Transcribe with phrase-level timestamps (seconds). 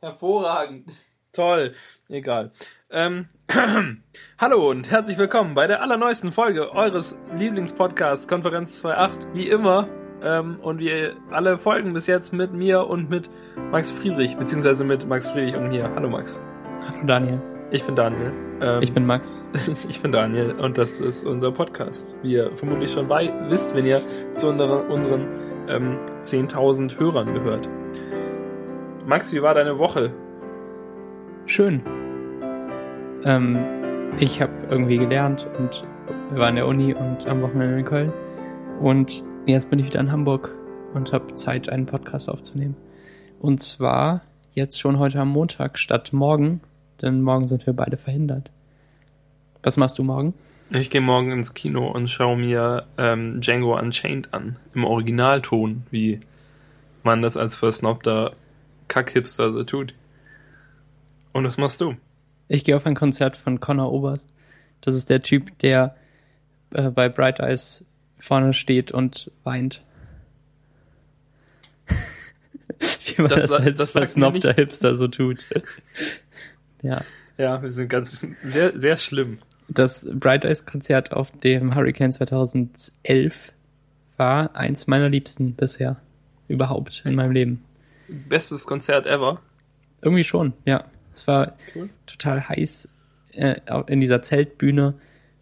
[0.00, 0.92] Hervorragend.
[1.32, 1.72] Toll.
[2.08, 2.52] Egal.
[2.88, 3.26] Ähm,
[4.38, 9.34] Hallo und herzlich willkommen bei der allerneuesten Folge eures Lieblingspodcasts Konferenz 2.8.
[9.34, 9.88] Wie immer
[10.22, 13.28] ähm, und wie alle Folgen bis jetzt mit mir und mit
[13.72, 15.90] Max Friedrich, beziehungsweise mit Max Friedrich und mir.
[15.92, 16.40] Hallo Max.
[16.86, 17.42] Hallo Daniel.
[17.72, 18.32] Ich bin Daniel.
[18.60, 19.44] Ähm, ich bin Max.
[19.88, 22.14] ich bin Daniel und das ist unser Podcast.
[22.22, 24.00] Wie ihr vermutlich schon bei, wisst, wenn ihr
[24.36, 25.26] zu unseren
[25.68, 27.68] ähm, 10.000 Hörern gehört.
[29.08, 30.12] Max, wie war deine Woche?
[31.46, 31.80] Schön.
[33.24, 33.58] Ähm,
[34.18, 35.82] ich habe irgendwie gelernt und
[36.30, 38.12] wir waren in der Uni und am Wochenende in Köln.
[38.82, 40.54] Und jetzt bin ich wieder in Hamburg
[40.92, 42.76] und habe Zeit, einen Podcast aufzunehmen.
[43.40, 44.20] Und zwar
[44.52, 46.60] jetzt schon heute am Montag statt morgen,
[47.00, 48.50] denn morgen sind wir beide verhindert.
[49.62, 50.34] Was machst du morgen?
[50.68, 54.56] Ich gehe morgen ins Kino und schaue mir ähm, Django Unchained an.
[54.74, 56.20] Im Originalton, wie
[57.04, 58.32] man das als versnobter
[58.88, 59.94] Kackhipster so tut.
[61.32, 61.96] Und was machst du?
[62.48, 64.32] Ich gehe auf ein Konzert von Connor Oberst.
[64.80, 65.94] Das ist der Typ, der
[66.70, 67.84] äh, bei Bright Eyes
[68.18, 69.82] vorne steht und weint.
[73.06, 75.44] Wie man das, das als das versnobter Hipster so tut.
[76.82, 77.02] ja.
[77.36, 79.38] Ja, wir sind ganz sehr, sehr schlimm.
[79.68, 83.52] Das Bright Eyes Konzert auf dem Hurricane 2011
[84.16, 85.96] war eins meiner liebsten bisher.
[86.48, 87.64] Überhaupt in meinem Leben.
[88.08, 89.40] Bestes Konzert ever?
[90.02, 90.84] Irgendwie schon, ja.
[91.12, 91.90] Es war cool.
[92.06, 92.88] total heiß
[93.32, 93.56] äh,
[93.86, 94.94] in dieser Zeltbühne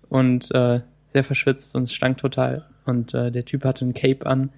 [0.09, 2.67] und äh, sehr verschwitzt und es stank total.
[2.85, 4.51] Und äh, der Typ hatte ein Cape an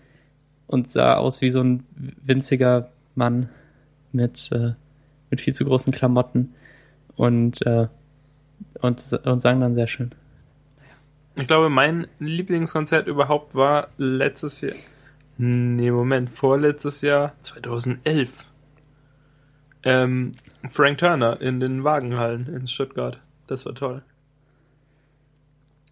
[0.66, 3.48] und sah aus wie so ein winziger Mann
[4.12, 4.72] mit, äh,
[5.30, 6.54] mit viel zu großen Klamotten
[7.16, 7.88] und, äh,
[8.80, 10.12] und, und sang dann sehr schön.
[11.34, 14.74] Ich glaube, mein Lieblingskonzert überhaupt war letztes Jahr.
[15.40, 18.46] Nee, Moment, vorletztes Jahr, 2011.
[19.84, 20.32] Ähm,
[20.68, 23.20] Frank Turner in den Wagenhallen in Stuttgart.
[23.46, 24.02] Das war toll.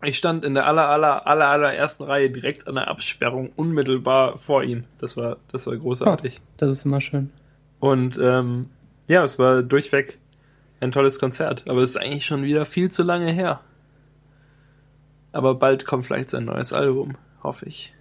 [0.03, 4.65] Ich stand in der aller, aller, aller, allerersten Reihe direkt an der Absperrung unmittelbar vor
[4.65, 4.84] ihm.
[4.98, 6.41] Das war, das war großartig.
[6.41, 7.31] Oh, das ist immer schön.
[7.78, 8.69] Und ähm,
[9.06, 10.19] ja, es war durchweg
[10.81, 11.62] ein tolles Konzert.
[11.69, 13.60] Aber es ist eigentlich schon wieder viel zu lange her.
[15.31, 17.96] Aber bald kommt vielleicht sein neues Album, hoffe ich.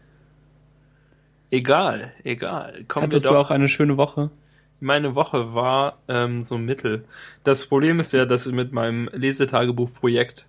[1.51, 2.85] Egal, egal.
[2.87, 4.31] Kommen Hattest du auch eine schöne Woche?
[4.79, 7.05] Meine Woche war ähm, so mittel.
[7.43, 10.47] Das Problem ist ja, dass mit meinem Lesetagebuchprojekt,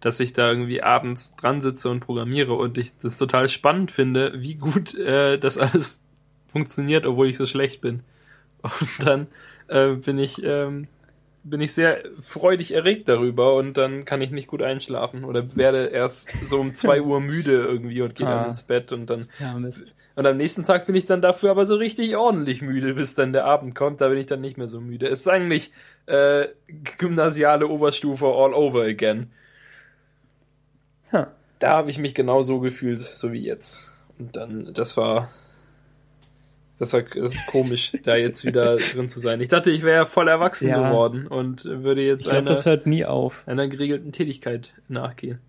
[0.00, 4.32] dass ich da irgendwie abends dran sitze und programmiere und ich das total spannend finde,
[4.36, 6.04] wie gut äh, das alles
[6.48, 8.02] funktioniert, obwohl ich so schlecht bin.
[8.62, 9.26] Und dann
[9.68, 10.88] äh, bin ich ähm,
[11.42, 15.86] bin ich sehr freudig erregt darüber und dann kann ich nicht gut einschlafen oder werde
[15.86, 18.40] erst so um zwei Uhr müde irgendwie und gehe ah.
[18.40, 19.58] dann ins Bett und dann ja,
[20.16, 23.32] und am nächsten Tag bin ich dann dafür aber so richtig ordentlich müde, bis dann
[23.32, 25.08] der Abend kommt, da bin ich dann nicht mehr so müde.
[25.08, 25.72] Es ist eigentlich
[26.06, 26.48] äh,
[26.98, 29.30] gymnasiale Oberstufe all over again.
[31.10, 31.26] Huh.
[31.58, 33.94] Da habe ich mich genau so gefühlt, so wie jetzt.
[34.18, 35.30] Und dann, das war
[36.80, 39.42] das, war, das ist komisch, da jetzt wieder drin zu sein.
[39.42, 40.88] Ich dachte, ich wäre voll erwachsen ja.
[40.88, 43.46] geworden und würde jetzt ich glaub, einer, das hört nie auf.
[43.46, 45.40] einer geregelten Tätigkeit nachgehen.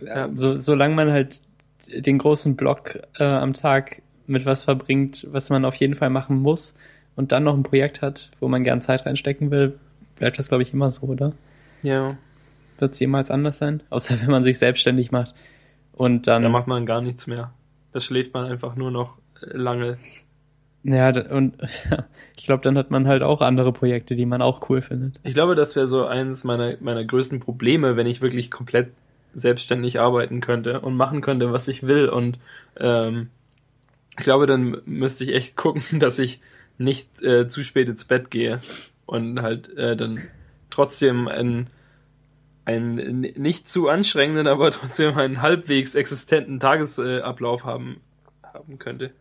[0.00, 0.32] Ja.
[0.32, 1.42] So, solange man halt
[1.90, 6.36] den großen Block äh, am Tag mit was verbringt, was man auf jeden Fall machen
[6.36, 6.76] muss
[7.14, 9.78] und dann noch ein Projekt hat, wo man gern Zeit reinstecken will,
[10.16, 11.34] bleibt das, glaube ich, immer so, oder?
[11.82, 12.16] Ja.
[12.78, 13.82] Wird es jemals anders sein?
[13.90, 15.34] Außer wenn man sich selbstständig macht
[15.92, 16.42] und dann.
[16.42, 17.52] Da macht man gar nichts mehr.
[17.92, 19.18] Da schläft man einfach nur noch
[19.50, 19.98] lange.
[20.84, 21.54] Ja, und
[22.36, 25.20] ich glaube, dann hat man halt auch andere Projekte, die man auch cool findet.
[25.22, 28.88] Ich glaube, das wäre so eines meiner, meiner größten Probleme, wenn ich wirklich komplett
[29.34, 32.08] selbstständig arbeiten könnte und machen könnte, was ich will.
[32.08, 32.38] Und
[32.78, 33.28] ähm,
[34.18, 36.40] ich glaube, dann müsste ich echt gucken, dass ich
[36.78, 38.60] nicht äh, zu spät ins Bett gehe
[39.06, 40.22] und halt äh, dann
[40.70, 41.68] trotzdem einen,
[42.64, 48.00] einen nicht zu anstrengenden, aber trotzdem einen halbwegs existenten Tagesablauf haben,
[48.42, 49.12] haben könnte.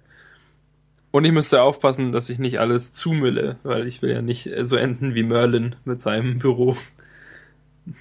[1.12, 4.78] Und ich müsste aufpassen, dass ich nicht alles zumülle, weil ich will ja nicht so
[4.78, 6.78] enden wie Merlin mit seinem Büro.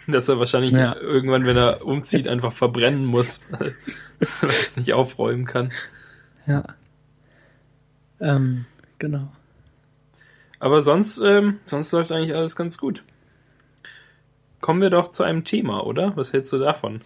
[0.06, 0.94] Dass er wahrscheinlich ja.
[0.94, 3.74] irgendwann, wenn er umzieht, einfach verbrennen muss, weil
[4.20, 5.72] er es nicht aufräumen kann.
[6.46, 6.64] Ja.
[8.20, 8.66] Ähm,
[8.98, 9.32] genau.
[10.60, 13.02] Aber sonst, ähm, sonst läuft eigentlich alles ganz gut.
[14.60, 16.14] Kommen wir doch zu einem Thema, oder?
[16.16, 17.00] Was hältst du davon?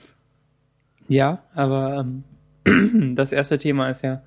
[1.07, 2.05] Ja, aber
[2.67, 4.23] ähm, das erste Thema ist ja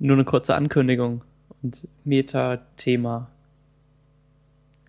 [0.00, 1.22] nur eine kurze Ankündigung
[1.62, 3.30] und Meta-Thema,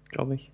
[0.10, 0.52] glaube ich.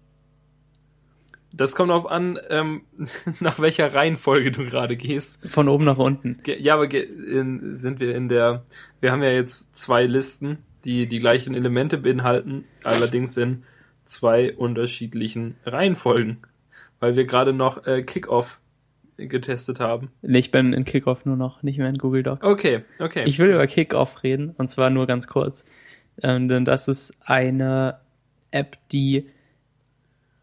[1.53, 2.81] Das kommt darauf an, ähm,
[3.39, 5.47] nach welcher Reihenfolge du gerade gehst.
[5.49, 6.39] Von oben nach unten.
[6.45, 8.65] Ja, aber in, sind wir in der,
[8.99, 13.63] wir haben ja jetzt zwei Listen, die die gleichen Elemente beinhalten, allerdings in
[14.05, 16.37] zwei unterschiedlichen Reihenfolgen,
[16.99, 18.59] weil wir gerade noch äh, Kickoff
[19.17, 20.11] getestet haben.
[20.21, 22.47] Nee, ich bin in Kickoff nur noch, nicht mehr in Google Docs.
[22.47, 23.23] Okay, okay.
[23.25, 25.65] Ich will über Kickoff reden und zwar nur ganz kurz.
[26.21, 27.99] Ähm, denn das ist eine
[28.51, 29.27] App, die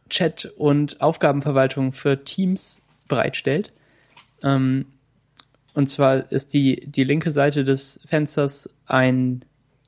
[0.09, 3.73] Chat und Aufgabenverwaltung für Teams bereitstellt.
[4.43, 4.87] Ähm,
[5.75, 9.45] und zwar ist die, die linke Seite des Fensters ein,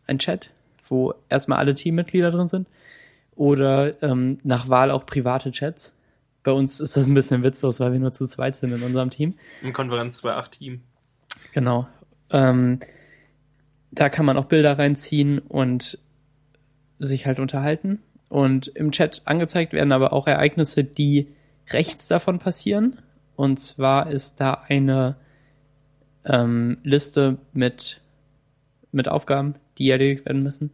[0.06, 0.50] ein Chat,
[0.88, 2.66] wo erstmal alle Teammitglieder drin sind.
[3.36, 5.92] Oder ähm, nach Wahl auch private Chats.
[6.46, 9.10] Bei uns ist das ein bisschen witzlos, weil wir nur zu zweit sind in unserem
[9.10, 9.34] Team.
[9.62, 10.80] Im Konferenz 2.8 Team.
[11.52, 11.88] Genau.
[12.30, 12.78] Ähm,
[13.90, 15.98] da kann man auch Bilder reinziehen und
[17.00, 17.98] sich halt unterhalten.
[18.28, 21.34] Und im Chat angezeigt werden aber auch Ereignisse, die
[21.70, 23.00] rechts davon passieren.
[23.34, 25.16] Und zwar ist da eine
[26.24, 28.02] ähm, Liste mit,
[28.92, 30.70] mit Aufgaben, die erledigt werden müssen,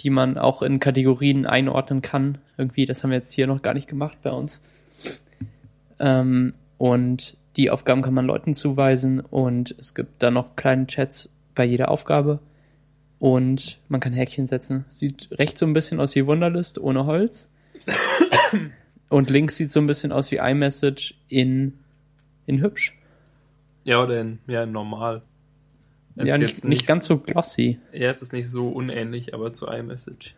[0.00, 2.38] die man auch in Kategorien einordnen kann.
[2.58, 4.60] Irgendwie, das haben wir jetzt hier noch gar nicht gemacht bei uns.
[5.98, 11.34] Ähm, und die Aufgaben kann man Leuten zuweisen und es gibt dann noch kleine Chats
[11.54, 12.40] bei jeder Aufgabe
[13.18, 14.84] und man kann Häkchen setzen.
[14.90, 17.48] Sieht rechts so ein bisschen aus wie Wunderlist ohne Holz.
[19.08, 21.74] und links sieht so ein bisschen aus wie iMessage in,
[22.46, 22.96] in hübsch.
[23.84, 25.22] Ja, oder in, ja, in normal.
[26.16, 27.78] Es ja, nicht, nicht, ganz so glossy.
[27.92, 30.34] Ja, es ist nicht so unähnlich, aber zu iMessage.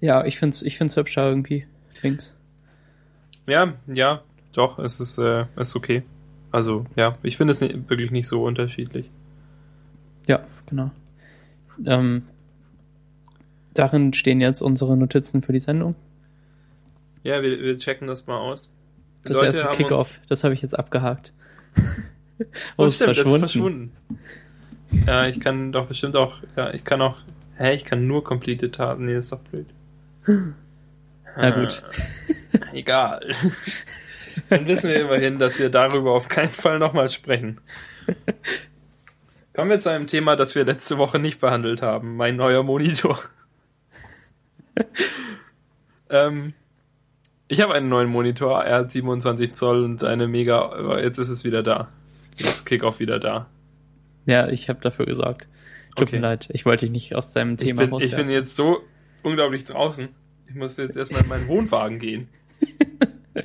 [0.00, 1.66] Ja, ich find's, ich find's hübscher irgendwie.
[2.02, 2.36] Links.
[3.46, 4.22] Ja, ja,
[4.52, 6.02] doch, es ist, äh, ist okay.
[6.50, 9.10] Also, ja, ich finde es nicht, wirklich nicht so unterschiedlich.
[10.26, 10.90] Ja, genau.
[11.84, 12.24] Ähm,
[13.74, 15.96] darin stehen jetzt unsere Notizen für die Sendung.
[17.22, 18.72] Ja, wir, wir checken das mal aus.
[19.24, 21.32] Die das Leute erste Kickoff, das habe ich jetzt abgehakt.
[22.76, 23.92] oh, stimmt, das ist verschwunden.
[25.06, 27.18] Ja, ich kann doch bestimmt auch, ja, ich kann auch,
[27.56, 29.74] hä, ich kann nur completed Taten, nee, das ist doch blöd.
[31.36, 31.82] Na gut.
[32.72, 33.34] Egal.
[34.48, 37.60] Dann wissen wir immerhin, dass wir darüber auf keinen Fall nochmal sprechen.
[39.54, 42.16] Kommen wir zu einem Thema, das wir letzte Woche nicht behandelt haben.
[42.16, 43.18] Mein neuer Monitor.
[46.10, 46.54] ähm,
[47.48, 48.64] ich habe einen neuen Monitor.
[48.64, 50.98] Er hat 27 Zoll und eine mega.
[50.98, 51.88] Jetzt ist es wieder da.
[52.38, 53.48] Ist Kickoff wieder da.
[54.24, 55.48] Ja, ich habe dafür gesorgt.
[55.96, 56.16] Tut okay.
[56.16, 56.48] mir leid.
[56.52, 58.80] Ich wollte dich nicht aus deinem Thema ich bin, Ich bin jetzt so
[59.22, 60.08] unglaublich draußen.
[60.52, 62.28] Ich muss jetzt erstmal in meinen Wohnwagen gehen.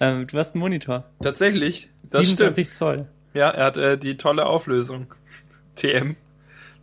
[0.00, 1.04] ähm, du hast einen Monitor.
[1.22, 1.90] Tatsächlich.
[2.06, 2.74] 27 stimmt.
[2.74, 3.06] Zoll.
[3.34, 5.12] Ja, er hat äh, die tolle Auflösung.
[5.74, 6.16] TM.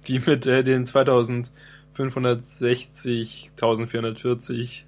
[0.05, 4.85] Die mit äh, den 2560, 1440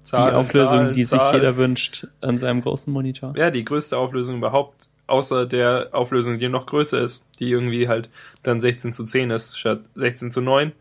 [0.00, 0.34] Zahlen.
[0.34, 1.32] Die Auflösung, Zahlen, die Zahlen.
[1.32, 3.32] sich jeder wünscht an seinem großen Monitor.
[3.36, 4.90] Ja, die größte Auflösung überhaupt.
[5.06, 7.26] Außer der Auflösung, die noch größer ist.
[7.38, 8.10] Die irgendwie halt
[8.42, 10.72] dann 16 zu 10 ist, statt 16 zu 9,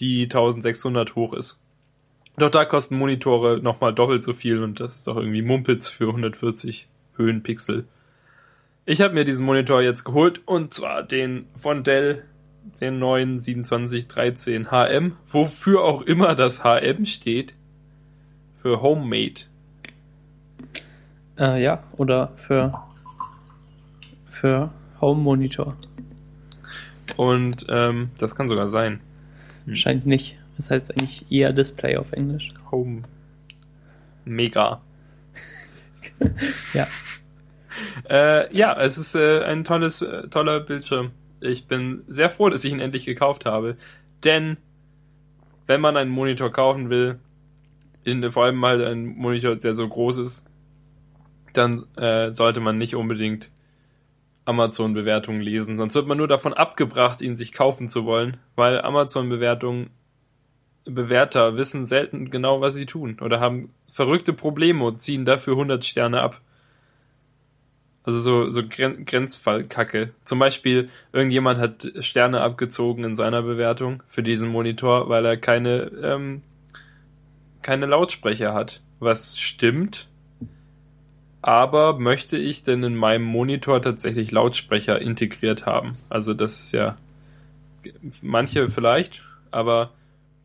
[0.00, 1.59] die 1600 hoch ist.
[2.40, 6.08] Doch da kosten Monitore nochmal doppelt so viel und das ist doch irgendwie Mumpitz für
[6.08, 7.84] 140 Höhenpixel.
[8.86, 12.24] Ich habe mir diesen Monitor jetzt geholt und zwar den von Dell,
[12.80, 17.52] den neuen 2713 HM, wofür auch immer das HM steht.
[18.62, 19.42] Für Homemade.
[21.38, 22.82] Äh, ja, oder für,
[24.30, 24.70] für
[25.02, 25.76] Home Monitor.
[27.18, 29.00] Und ähm, das kann sogar sein.
[29.66, 29.76] Hm.
[29.76, 30.39] Scheint nicht.
[30.60, 32.48] Das heißt eigentlich eher Display auf Englisch.
[32.70, 33.00] Home.
[34.26, 34.82] Mega.
[36.74, 36.86] ja.
[38.10, 41.12] Äh, ja, es ist äh, ein tolles, äh, toller Bildschirm.
[41.40, 43.78] Ich bin sehr froh, dass ich ihn endlich gekauft habe.
[44.22, 44.58] Denn
[45.66, 47.18] wenn man einen Monitor kaufen will,
[48.04, 50.46] in, vor allem mal ein Monitor, der so groß ist,
[51.54, 53.50] dann äh, sollte man nicht unbedingt
[54.44, 55.78] Amazon-Bewertungen lesen.
[55.78, 59.88] Sonst wird man nur davon abgebracht, ihn sich kaufen zu wollen, weil Amazon-Bewertungen
[60.84, 65.84] Bewerter wissen selten genau, was sie tun oder haben verrückte Probleme und ziehen dafür 100
[65.84, 66.40] Sterne ab.
[68.02, 70.10] Also so, so Gren Grenzfallkacke.
[70.24, 75.90] Zum Beispiel, irgendjemand hat Sterne abgezogen in seiner Bewertung für diesen Monitor, weil er keine,
[76.02, 76.42] ähm,
[77.62, 78.80] keine Lautsprecher hat.
[79.00, 80.08] Was stimmt.
[81.42, 85.96] Aber möchte ich denn in meinem Monitor tatsächlich Lautsprecher integriert haben?
[86.08, 86.96] Also das ist ja
[88.22, 89.90] manche vielleicht, aber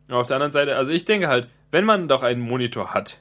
[0.08, 3.18] auf der anderen Seite, also ich denke halt, wenn man doch einen Monitor hat,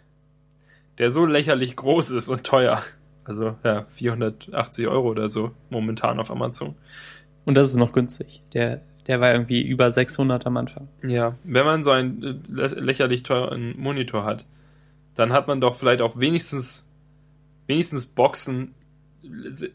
[0.97, 2.81] der so lächerlich groß ist und teuer,
[3.23, 6.75] also ja, 480 Euro oder so momentan auf Amazon.
[7.45, 8.41] Und das ist noch günstig.
[8.53, 10.87] Der, der war irgendwie über 600 am Anfang.
[11.03, 12.23] Ja, wenn man so einen
[12.57, 14.45] äh, lächerlich teuren Monitor hat,
[15.15, 16.89] dann hat man doch vielleicht auch wenigstens,
[17.67, 18.73] wenigstens Boxen,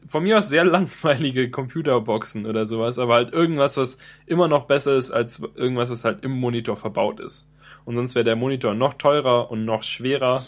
[0.06, 4.96] von mir aus sehr langweilige Computerboxen oder sowas, aber halt irgendwas, was immer noch besser
[4.96, 7.50] ist als irgendwas, was halt im Monitor verbaut ist.
[7.84, 10.44] Und sonst wäre der Monitor noch teurer und noch schwerer.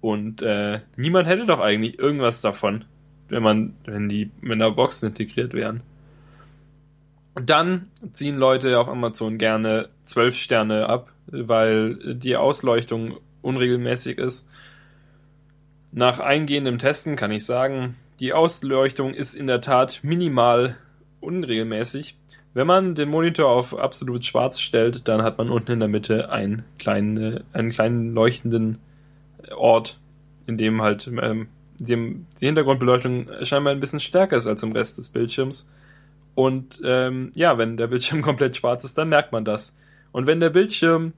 [0.00, 2.84] Und äh, niemand hätte doch eigentlich irgendwas davon,
[3.28, 5.82] wenn man, wenn die mit einer Box integriert wären.
[7.34, 14.48] Und dann ziehen Leute auf Amazon gerne 12 Sterne ab, weil die Ausleuchtung unregelmäßig ist.
[15.92, 20.76] Nach eingehendem Testen kann ich sagen, die Ausleuchtung ist in der Tat minimal
[21.20, 22.16] unregelmäßig.
[22.54, 26.30] Wenn man den Monitor auf absolut schwarz stellt, dann hat man unten in der Mitte
[26.30, 28.78] einen kleinen, einen kleinen leuchtenden
[29.54, 30.00] Ort,
[30.46, 31.48] in dem halt ähm,
[31.78, 35.70] die Hintergrundbeleuchtung scheinbar ein bisschen stärker ist als im Rest des Bildschirms.
[36.34, 39.76] Und ähm, ja, wenn der Bildschirm komplett schwarz ist, dann merkt man das.
[40.10, 41.12] Und wenn der Bildschirm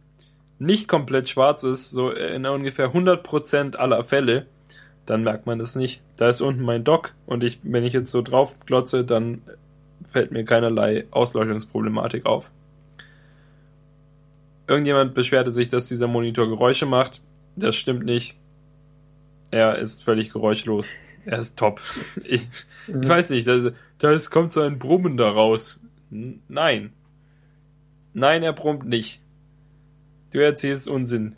[0.58, 4.46] nicht komplett schwarz ist, so in ungefähr 100% aller Fälle,
[5.10, 6.02] dann merkt man das nicht.
[6.14, 9.42] Da ist unten mein Dock und ich, wenn ich jetzt so drauf glotze, dann
[10.06, 12.52] fällt mir keinerlei Ausleuchtungsproblematik auf.
[14.68, 17.22] Irgendjemand beschwerte sich, dass dieser Monitor Geräusche macht.
[17.56, 18.36] Das stimmt nicht.
[19.50, 20.92] Er ist völlig geräuschlos.
[21.26, 21.80] Er ist top.
[22.24, 22.46] Ich,
[22.86, 25.80] ich weiß nicht, da, da kommt so ein Brummen daraus.
[26.08, 26.92] Nein.
[28.14, 29.20] Nein, er brummt nicht.
[30.32, 31.34] Du erzählst Unsinn.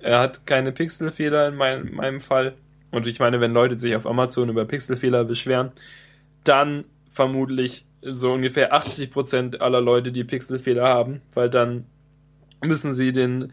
[0.00, 2.54] Er hat keine Pixelfehler in, mein, in meinem Fall.
[2.90, 5.72] Und ich meine, wenn Leute sich auf Amazon über Pixelfehler beschweren,
[6.44, 11.84] dann vermutlich so ungefähr 80% aller Leute, die Pixelfehler haben, weil dann
[12.62, 13.52] müssen sie den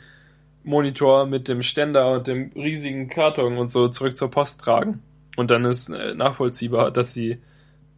[0.63, 5.01] Monitor mit dem Ständer und dem riesigen Karton und so zurück zur Post tragen.
[5.37, 7.37] Und dann ist äh, nachvollziehbar, dass sie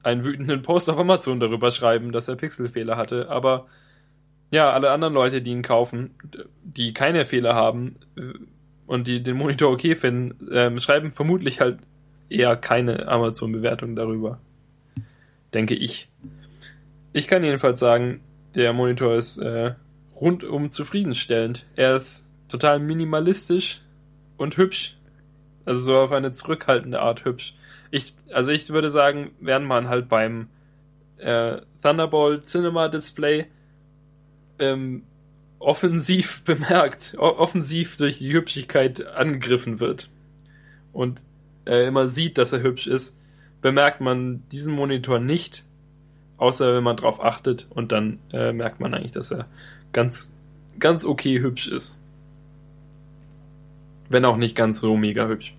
[0.03, 3.29] einen wütenden Post auf Amazon darüber schreiben, dass er Pixelfehler hatte.
[3.29, 3.68] Aber
[4.51, 6.12] ja, alle anderen Leute, die ihn kaufen,
[6.63, 8.34] die keine Fehler haben äh,
[8.88, 11.79] und die den Monitor okay finden, ähm, schreiben vermutlich halt
[12.29, 14.39] eher keine Amazon-Bewertung darüber.
[15.53, 16.10] Denke ich.
[17.13, 18.22] Ich kann jedenfalls sagen,
[18.56, 19.74] der Monitor ist äh,
[20.15, 21.65] rundum zufriedenstellend.
[21.75, 23.82] Er ist total minimalistisch
[24.38, 24.98] und hübsch.
[25.65, 27.56] Also so auf eine zurückhaltende Art hübsch.
[27.91, 30.50] Ich, also ich würde sagen, während man halt beim
[31.18, 33.48] äh, Thunderbolt Cinema Display
[34.60, 35.04] ähm,
[35.60, 40.10] offensiv bemerkt, offensiv durch die Hübschigkeit angegriffen wird
[40.94, 41.25] und
[41.66, 43.18] äh, immer sieht, dass er hübsch ist,
[43.62, 45.66] bemerkt man diesen Monitor nicht,
[46.38, 49.48] außer wenn man drauf achtet und dann äh, merkt man eigentlich, dass er
[49.92, 50.34] ganz,
[50.80, 52.00] ganz okay hübsch ist.
[54.08, 55.54] Wenn auch nicht ganz so mega hübsch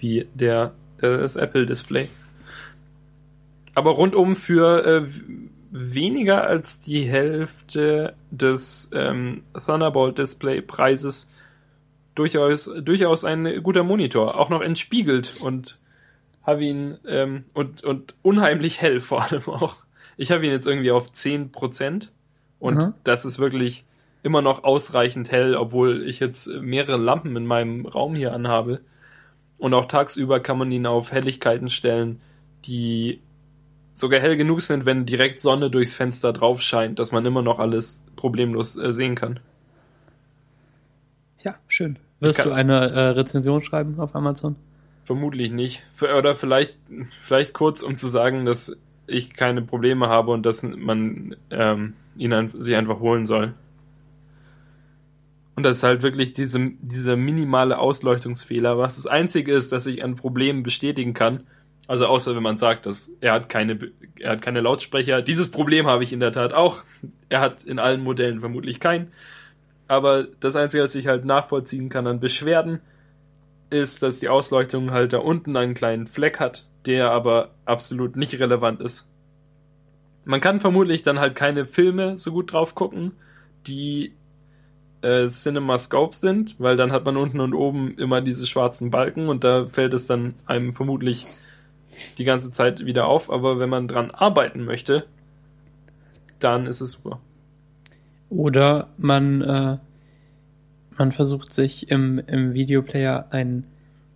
[0.00, 2.08] wie der äh, das Apple Display.
[3.74, 5.06] Aber rundum für äh,
[5.70, 11.30] weniger als die Hälfte des ähm, Thunderbolt Display Preises
[12.14, 15.78] durchaus, durchaus ein guter Monitor, auch noch entspiegelt und
[16.42, 19.76] habe ihn ähm, und, und unheimlich hell vor allem auch.
[20.16, 22.08] Ich habe ihn jetzt irgendwie auf 10%
[22.58, 22.94] und mhm.
[23.04, 23.84] das ist wirklich
[24.22, 28.80] immer noch ausreichend hell, obwohl ich jetzt mehrere Lampen in meinem Raum hier anhabe.
[29.56, 32.20] Und auch tagsüber kann man ihn auf Helligkeiten stellen,
[32.64, 33.20] die
[33.92, 37.58] sogar hell genug sind, wenn direkt Sonne durchs Fenster drauf scheint, dass man immer noch
[37.58, 39.40] alles problemlos äh, sehen kann.
[41.42, 41.98] Ja, schön.
[42.20, 44.56] Wirst du eine äh, Rezension schreiben auf Amazon?
[45.04, 45.84] Vermutlich nicht.
[46.00, 46.76] Oder vielleicht,
[47.22, 52.32] vielleicht kurz, um zu sagen, dass ich keine Probleme habe und dass man ähm, ihn
[52.32, 53.54] ein, sich einfach holen soll.
[55.56, 60.04] Und das ist halt wirklich diese, dieser minimale Ausleuchtungsfehler, was das Einzige ist, dass ich
[60.04, 61.44] ein Problem bestätigen kann
[61.90, 63.76] also außer wenn man sagt, dass er hat keine,
[64.20, 65.22] er hat keine Lautsprecher.
[65.22, 66.84] Dieses Problem habe ich in der Tat auch.
[67.28, 69.10] Er hat in allen Modellen vermutlich keinen.
[69.88, 72.78] Aber das Einzige, was ich halt nachvollziehen kann an Beschwerden,
[73.70, 78.38] ist, dass die Ausleuchtung halt da unten einen kleinen Fleck hat, der aber absolut nicht
[78.38, 79.10] relevant ist.
[80.24, 83.14] Man kann vermutlich dann halt keine Filme so gut drauf gucken,
[83.66, 84.14] die
[85.02, 89.42] äh, CinemaScope sind, weil dann hat man unten und oben immer diese schwarzen Balken und
[89.42, 91.26] da fällt es dann einem vermutlich
[92.18, 95.06] die ganze Zeit wieder auf, aber wenn man dran arbeiten möchte,
[96.38, 97.20] dann ist es super.
[98.28, 99.78] Oder man, äh,
[100.96, 103.64] man versucht sich im, im Videoplayer ein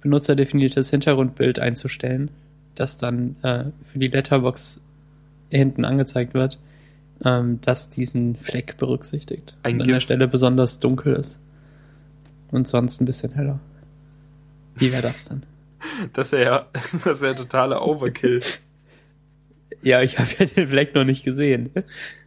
[0.00, 2.30] benutzerdefiniertes Hintergrundbild einzustellen,
[2.74, 4.82] das dann äh, für die Letterbox
[5.50, 6.58] hinten angezeigt wird,
[7.24, 9.56] ähm, das diesen Fleck berücksichtigt.
[9.62, 11.40] Ein und an der Stelle besonders dunkel ist.
[12.50, 13.58] Und sonst ein bisschen heller.
[14.76, 15.44] Wie wäre das dann?
[16.12, 16.66] Das wäre ja,
[17.04, 18.42] das wäre totaler Overkill.
[19.82, 21.70] Ja, ich habe ja den Fleck noch nicht gesehen.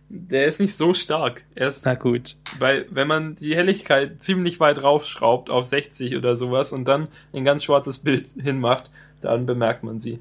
[0.09, 1.43] Der ist nicht so stark.
[1.55, 2.37] Er ist, Na gut.
[2.59, 7.43] Weil, wenn man die Helligkeit ziemlich weit raufschraubt auf 60 oder sowas und dann ein
[7.43, 8.89] ganz schwarzes Bild hinmacht,
[9.21, 10.19] dann bemerkt man sie.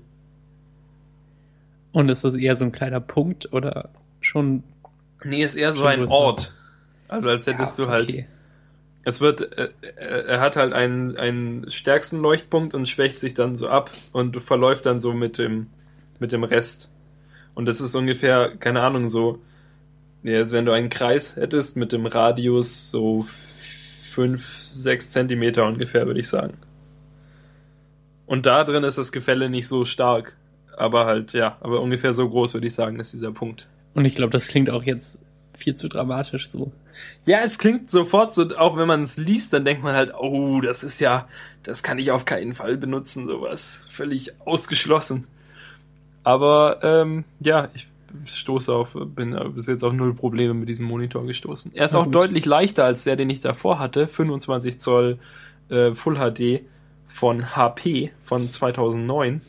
[1.92, 3.90] Und ist das eher so ein kleiner Punkt oder
[4.20, 4.64] schon?
[5.24, 6.14] Nee, ist eher so ein größer.
[6.14, 6.54] Ort.
[7.08, 8.08] Also als hättest ja, du halt.
[8.10, 8.26] Okay.
[9.06, 9.68] Es wird, äh,
[10.26, 14.84] er hat halt einen, einen stärksten Leuchtpunkt und schwächt sich dann so ab und verläuft
[14.84, 15.68] dann so mit dem,
[16.18, 16.90] mit dem Rest.
[17.54, 19.38] Und das ist ungefähr, keine Ahnung, so,
[20.26, 23.28] als wenn du einen Kreis hättest mit dem Radius so
[24.10, 26.54] fünf, sechs Zentimeter ungefähr, würde ich sagen.
[28.26, 30.36] Und da drin ist das Gefälle nicht so stark.
[30.76, 33.68] Aber halt, ja, aber ungefähr so groß, würde ich sagen, ist dieser Punkt.
[33.94, 35.24] Und ich glaube, das klingt auch jetzt
[35.56, 36.72] viel zu dramatisch so.
[37.24, 40.60] Ja, es klingt sofort so, auch wenn man es liest, dann denkt man halt, oh,
[40.60, 41.28] das ist ja,
[41.62, 43.84] das kann ich auf keinen Fall benutzen, sowas.
[43.88, 45.26] Völlig ausgeschlossen.
[46.22, 47.86] Aber ähm, ja, ich
[48.26, 51.72] stoße auf, bin bis jetzt auf null Probleme mit diesem Monitor gestoßen.
[51.74, 52.14] Er ist Na auch gut.
[52.14, 54.08] deutlich leichter als der, den ich davor hatte.
[54.08, 55.18] 25 Zoll
[55.68, 56.62] äh, Full HD
[57.06, 59.40] von HP von 2009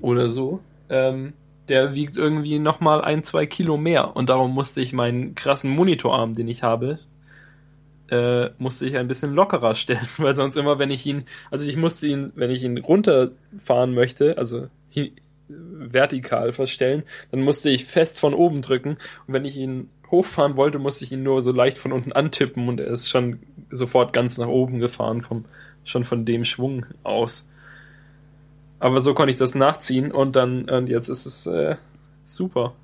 [0.00, 0.60] oder so.
[0.88, 1.32] Ähm,
[1.68, 4.16] der wiegt irgendwie nochmal ein, zwei Kilo mehr.
[4.16, 6.98] Und darum musste ich meinen krassen Monitorarm, den ich habe,
[8.08, 11.76] äh, musste ich ein bisschen lockerer stellen, weil sonst immer, wenn ich ihn, also ich
[11.76, 14.68] musste ihn, wenn ich ihn runterfahren möchte, also
[15.48, 18.96] vertikal verstellen, dann musste ich fest von oben drücken.
[19.26, 22.68] Und wenn ich ihn hochfahren wollte, musste ich ihn nur so leicht von unten antippen.
[22.68, 25.44] Und er ist schon sofort ganz nach oben gefahren, vom,
[25.84, 27.50] schon von dem Schwung aus.
[28.78, 31.76] Aber so konnte ich das nachziehen und dann, und jetzt ist es äh,
[32.24, 32.74] super.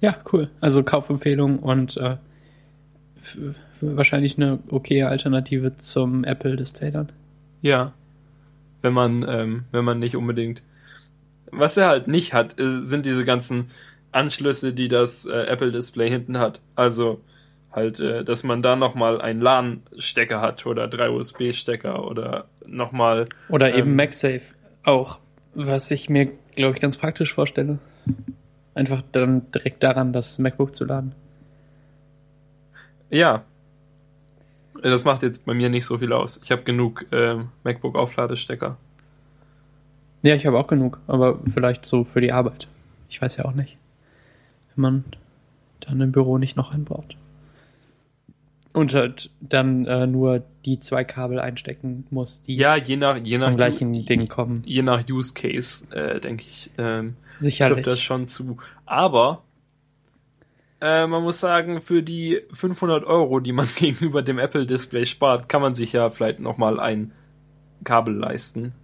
[0.00, 0.50] Ja, cool.
[0.60, 2.16] Also Kaufempfehlung und äh,
[3.80, 7.10] wahrscheinlich eine okaye Alternative zum Apple Display dann.
[7.62, 7.92] Ja.
[8.82, 10.62] Wenn man, ähm, wenn man nicht unbedingt.
[11.50, 13.70] Was er halt nicht hat, äh, sind diese ganzen
[14.12, 16.60] Anschlüsse, die das äh, Apple Display hinten hat.
[16.76, 17.20] Also
[17.72, 23.26] halt, äh, dass man da nochmal einen LAN-Stecker hat oder drei USB-Stecker oder nochmal.
[23.48, 25.20] Oder ähm, eben MagSafe auch,
[25.54, 27.78] was ich mir, glaube ich, ganz praktisch vorstelle.
[28.74, 31.14] Einfach dann direkt daran, das MacBook zu laden.
[33.10, 33.44] Ja.
[34.80, 36.38] Das macht jetzt bei mir nicht so viel aus.
[36.42, 38.76] Ich habe genug ähm, MacBook-Aufladestecker.
[40.22, 42.68] Ja, ich habe auch genug, aber vielleicht so für die Arbeit.
[43.08, 43.76] Ich weiß ja auch nicht,
[44.74, 45.04] wenn man
[45.80, 47.16] dann im Büro nicht noch einen braucht.
[48.72, 53.38] Und halt dann äh, nur die zwei Kabel einstecken muss, die ja, je nach, je
[53.38, 54.62] nach, gleichen Ding kommen.
[54.66, 57.76] Je nach Use Case, äh, denke ich, ähm, Sicherlich.
[57.76, 58.58] trifft das schon zu.
[58.84, 59.42] Aber
[60.80, 65.48] äh, man muss sagen, für die 500 Euro, die man gegenüber dem Apple Display spart,
[65.48, 67.12] kann man sich ja vielleicht nochmal ein
[67.84, 68.74] Kabel leisten.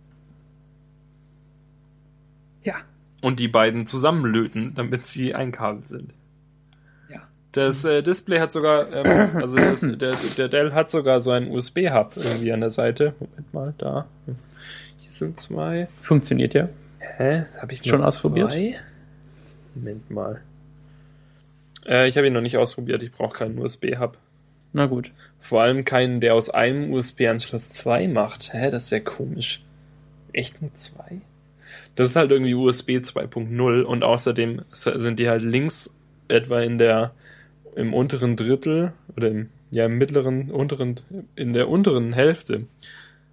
[2.62, 2.76] Ja.
[3.20, 6.12] Und die beiden zusammenlöten, damit sie ein Kabel sind.
[7.54, 11.52] Das äh, Display hat sogar, ähm, also das, der, der Dell hat sogar so einen
[11.52, 13.14] USB-Hub irgendwie an der Seite.
[13.20, 14.06] Moment mal, da.
[14.26, 15.86] Hier sind zwei.
[16.02, 16.68] Funktioniert ja.
[16.98, 17.44] Hä?
[17.60, 18.50] Habe ich schon ausprobiert?
[18.50, 18.74] Zwei?
[19.76, 20.40] Moment mal.
[21.86, 23.04] Äh, ich habe ihn noch nicht ausprobiert.
[23.04, 24.18] Ich brauche keinen USB-Hub.
[24.72, 25.12] Na gut.
[25.38, 28.52] Vor allem keinen, der aus einem USB-Anschluss zwei macht.
[28.52, 29.62] Hä, das ist ja komisch.
[30.32, 31.20] Echt nur zwei?
[31.94, 37.12] Das ist halt irgendwie USB 2.0 und außerdem sind die halt links etwa in der
[37.76, 40.96] im unteren Drittel oder im, ja, im mittleren, unteren,
[41.36, 42.66] in der unteren Hälfte,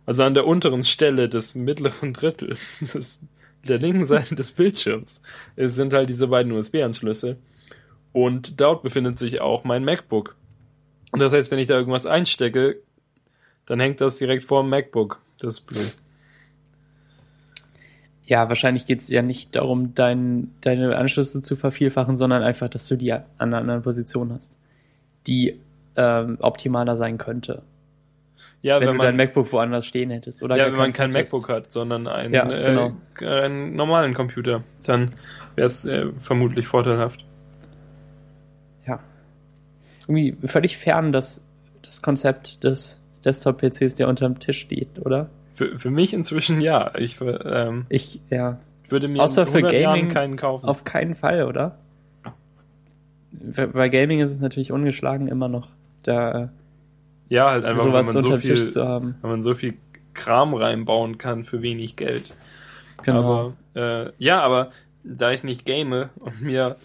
[0.05, 3.25] also an der unteren Stelle des mittleren Drittels des,
[3.67, 5.21] der linken Seite des Bildschirms,
[5.55, 7.37] es sind halt diese beiden USB-Anschlüsse.
[8.13, 10.35] Und dort befindet sich auch mein MacBook.
[11.11, 12.81] Und das heißt, wenn ich da irgendwas einstecke,
[13.65, 15.91] dann hängt das direkt vor dem MacBook-Display.
[18.31, 22.87] Ja, wahrscheinlich geht es ja nicht darum, dein, deine Anschlüsse zu vervielfachen, sondern einfach, dass
[22.87, 24.57] du die an einer anderen Position hast,
[25.27, 25.59] die
[25.97, 27.61] ähm, optimaler sein könnte.
[28.61, 30.41] Ja, wenn, wenn du man, dein MacBook woanders stehen hättest.
[30.43, 32.93] Oder ja, wenn man kein MacBook hat, sondern einen, ja, genau.
[33.19, 35.11] äh, einen normalen Computer, dann
[35.55, 37.25] wäre es äh, vermutlich vorteilhaft.
[38.87, 39.01] Ja.
[40.07, 41.45] Irgendwie völlig fern das,
[41.81, 45.29] das Konzept des Desktop-PCs, der unterm Tisch steht, oder?
[45.61, 46.91] Für, für mich inzwischen ja.
[46.97, 48.57] Ich, ähm, ich ja.
[48.89, 50.65] würde mir Außer für Gaming keinen kaufen.
[50.65, 51.77] Auf keinen Fall, oder?
[53.31, 55.67] Bei Gaming ist es natürlich ungeschlagen immer noch,
[56.01, 56.49] da
[57.29, 59.15] ja halt einfach sowas wenn man so viel, zu haben.
[59.21, 59.75] wenn man so viel
[60.15, 62.23] Kram reinbauen kann für wenig Geld.
[63.03, 63.53] Genau.
[63.75, 64.71] Aber, äh, ja, aber
[65.03, 66.75] da ich nicht game und mir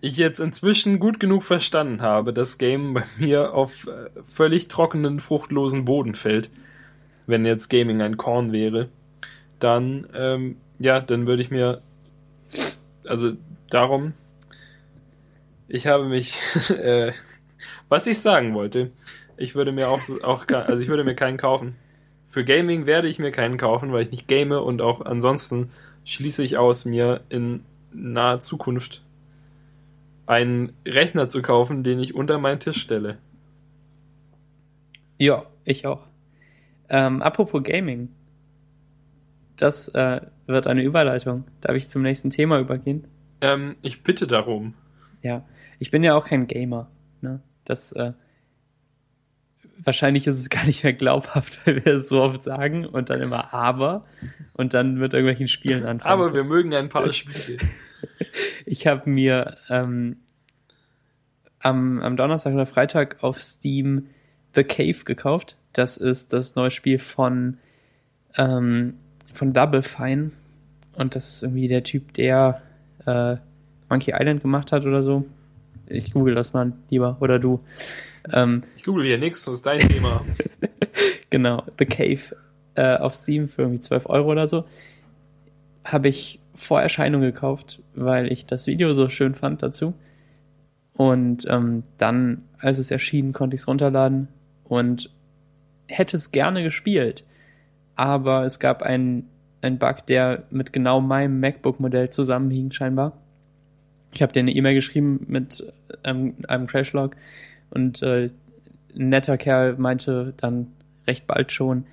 [0.00, 5.18] ich jetzt inzwischen gut genug verstanden habe, dass Game bei mir auf äh, völlig trockenen,
[5.18, 6.50] fruchtlosen Boden fällt,
[7.26, 8.88] wenn jetzt Gaming ein Korn wäre,
[9.58, 11.82] dann, ähm, ja, dann würde ich mir,
[13.04, 13.32] also
[13.70, 14.14] darum,
[15.68, 16.38] ich habe mich,
[16.70, 17.12] äh,
[17.88, 18.90] was ich sagen wollte,
[19.36, 21.76] ich würde mir auch, auch, also ich würde mir keinen kaufen
[22.32, 25.70] für Gaming werde ich mir keinen kaufen, weil ich nicht game und auch ansonsten
[26.06, 29.04] schließe ich aus, mir in naher Zukunft
[30.24, 33.18] einen Rechner zu kaufen, den ich unter meinen Tisch stelle.
[35.18, 36.00] Ja, ich auch.
[36.92, 38.10] Ähm, apropos Gaming.
[39.56, 41.44] Das äh, wird eine Überleitung.
[41.62, 43.08] Darf ich zum nächsten Thema übergehen?
[43.40, 44.74] Ähm, ich bitte darum.
[45.22, 45.44] Ja,
[45.78, 46.90] ich bin ja auch kein Gamer.
[47.22, 47.40] Ne?
[47.64, 48.12] Das äh,
[49.78, 53.22] wahrscheinlich ist es gar nicht mehr glaubhaft, weil wir es so oft sagen und dann
[53.22, 54.04] immer aber
[54.52, 56.12] und dann mit irgendwelchen Spielen anfangen.
[56.12, 57.58] Aber wir mögen ein paar Spiele.
[58.66, 60.18] ich habe mir ähm,
[61.58, 64.08] am, am Donnerstag oder Freitag auf Steam
[64.54, 65.56] The Cave gekauft.
[65.72, 67.58] Das ist das neue Spiel von,
[68.36, 68.94] ähm,
[69.32, 70.32] von Double Fine.
[70.94, 72.62] Und das ist irgendwie der Typ, der
[73.06, 73.36] äh,
[73.88, 75.24] Monkey Island gemacht hat oder so.
[75.86, 77.16] Ich google das mal lieber.
[77.20, 77.58] Oder du.
[78.32, 80.24] Ähm, ich google hier nichts, das ist dein Thema.
[81.30, 82.36] genau, The Cave
[82.74, 84.64] äh, auf Steam für irgendwie 12 Euro oder so.
[85.84, 89.94] Habe ich vor Erscheinung gekauft, weil ich das Video so schön fand dazu.
[90.94, 94.28] Und ähm, dann, als es erschien, konnte ich es runterladen
[94.64, 95.10] und
[95.92, 97.24] hätte es gerne gespielt.
[97.94, 99.28] Aber es gab einen,
[99.60, 103.12] einen Bug, der mit genau meinem MacBook-Modell zusammenhing, scheinbar.
[104.14, 105.64] Ich habe dir eine E-Mail geschrieben mit
[106.04, 107.16] ähm, einem Crashlog
[107.70, 108.30] und äh,
[108.94, 110.68] ein netter Kerl meinte dann
[111.06, 111.86] recht bald schon,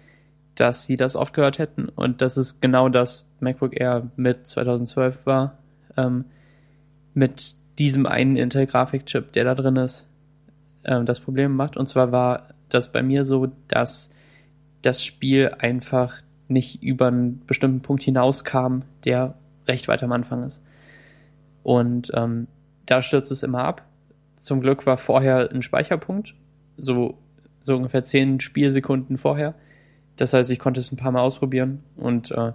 [0.56, 5.26] dass sie das oft gehört hätten und dass es genau das MacBook Air mit 2012
[5.26, 5.58] war,
[5.96, 6.26] ähm,
[7.14, 10.10] mit diesem einen Intel-Grafikchip, der da drin ist,
[10.84, 11.78] ähm, das Problem macht.
[11.78, 14.12] Und zwar war das bei mir so, dass
[14.82, 19.36] das Spiel einfach nicht über einen bestimmten Punkt hinauskam, der
[19.68, 20.64] recht weit am Anfang ist.
[21.64, 22.48] Und ähm,
[22.86, 23.86] da stürzt es immer ab.
[24.36, 26.34] Zum Glück war vorher ein Speicherpunkt,
[26.78, 27.18] so,
[27.62, 29.54] so ungefähr zehn Spielsekunden vorher.
[30.16, 32.54] Das heißt, ich konnte es ein paar Mal ausprobieren und äh,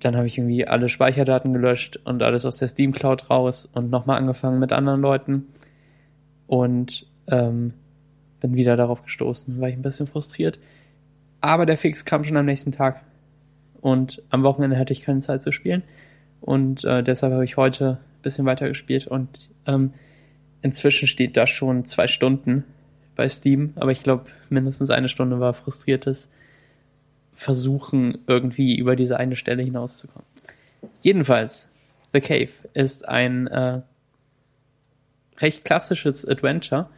[0.00, 3.90] dann habe ich irgendwie alle Speicherdaten gelöscht und alles aus der Steam Cloud raus und
[3.90, 5.46] nochmal angefangen mit anderen Leuten
[6.46, 7.74] und ähm,
[8.44, 10.58] bin wieder darauf gestoßen, war ich ein bisschen frustriert.
[11.40, 13.00] Aber der Fix kam schon am nächsten Tag
[13.80, 15.82] und am Wochenende hatte ich keine Zeit zu spielen
[16.42, 19.94] und äh, deshalb habe ich heute ein bisschen weiter gespielt und ähm,
[20.60, 22.64] inzwischen steht da schon zwei Stunden
[23.16, 26.30] bei Steam, aber ich glaube mindestens eine Stunde war frustriertes
[27.32, 30.26] versuchen, irgendwie über diese eine Stelle hinauszukommen.
[31.00, 31.70] Jedenfalls,
[32.12, 33.80] The Cave ist ein äh,
[35.38, 36.90] recht klassisches Adventure.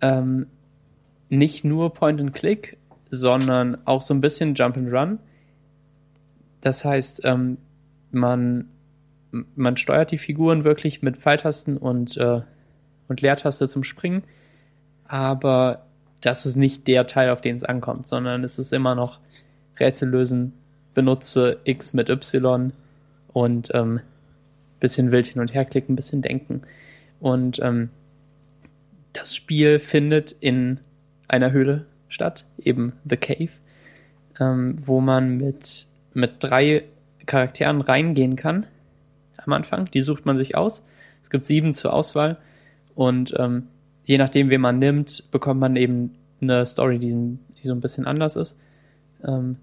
[0.00, 0.46] Ähm,
[1.28, 2.76] nicht nur Point and Click,
[3.10, 5.18] sondern auch so ein bisschen Jump and Run.
[6.60, 7.58] Das heißt, ähm,
[8.10, 8.68] man,
[9.30, 12.40] man steuert die Figuren wirklich mit Pfeiltasten und, äh,
[13.08, 14.24] und Leertaste zum Springen,
[15.06, 15.86] aber
[16.20, 19.20] das ist nicht der Teil, auf den es ankommt, sondern es ist immer noch
[19.78, 20.54] Rätsel lösen,
[20.94, 22.72] benutze X mit Y
[23.32, 24.00] und ähm,
[24.80, 26.62] bisschen wild hin und her klicken, bisschen denken.
[27.20, 27.90] Und ähm,
[29.16, 30.80] das Spiel findet in
[31.28, 33.50] einer Höhle statt, eben The Cave,
[34.38, 36.84] ähm, wo man mit, mit drei
[37.26, 38.66] Charakteren reingehen kann
[39.36, 39.90] am Anfang.
[39.90, 40.84] Die sucht man sich aus.
[41.22, 42.36] Es gibt sieben zur Auswahl
[42.94, 43.68] und ähm,
[44.04, 48.06] je nachdem, wen man nimmt, bekommt man eben eine Story, die, die so ein bisschen
[48.06, 48.58] anders ist.
[49.24, 49.56] Ähm,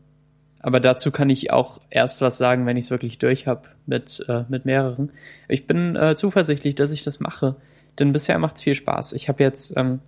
[0.60, 4.24] aber dazu kann ich auch erst was sagen, wenn ich es wirklich durch habe mit,
[4.28, 5.12] äh, mit mehreren.
[5.48, 7.56] Ich bin äh, zuversichtlich, dass ich das mache,
[8.00, 9.14] denn bisher macht es viel Spaß.
[9.14, 10.00] Ich habe jetzt ähm,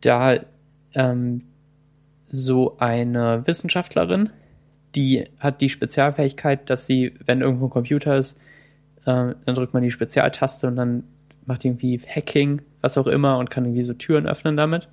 [0.00, 0.38] da
[0.94, 1.42] ähm,
[2.28, 4.30] so eine Wissenschaftlerin,
[4.94, 8.38] die hat die Spezialfähigkeit, dass sie, wenn irgendwo ein Computer ist,
[9.04, 11.04] äh, dann drückt man die Spezialtaste und dann
[11.46, 14.88] macht irgendwie Hacking, was auch immer, und kann irgendwie so Türen öffnen damit.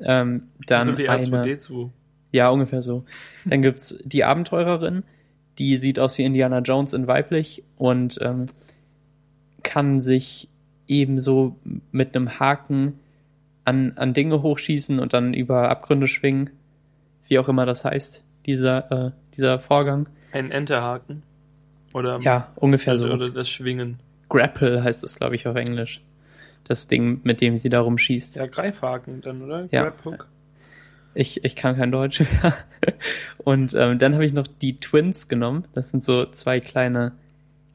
[0.00, 1.90] Ähm, dann so wie R2D2.
[2.32, 3.04] Ja, ungefähr so.
[3.44, 5.02] Dann gibt's die Abenteurerin,
[5.58, 8.46] die sieht aus wie Indiana Jones in weiblich und ähm,
[9.62, 10.48] kann sich
[10.90, 11.56] ebenso
[11.92, 12.98] mit einem Haken
[13.64, 16.50] an, an Dinge hochschießen und dann über Abgründe schwingen.
[17.28, 20.08] Wie auch immer das heißt, dieser, äh, dieser Vorgang.
[20.32, 21.22] Ein Enterhaken?
[21.94, 23.12] Oder, ja, ungefähr oder, so.
[23.12, 23.98] Oder das Schwingen.
[24.28, 26.00] Grapple heißt es, glaube ich, auf Englisch.
[26.64, 28.36] Das Ding, mit dem sie da rumschießt.
[28.36, 29.68] Ja, Greifhaken dann, oder?
[29.70, 29.82] Ja.
[29.82, 30.28] Grabhook.
[31.14, 32.54] Ich, ich kann kein Deutsch mehr.
[33.44, 35.64] Und ähm, dann habe ich noch die Twins genommen.
[35.72, 37.12] Das sind so zwei kleine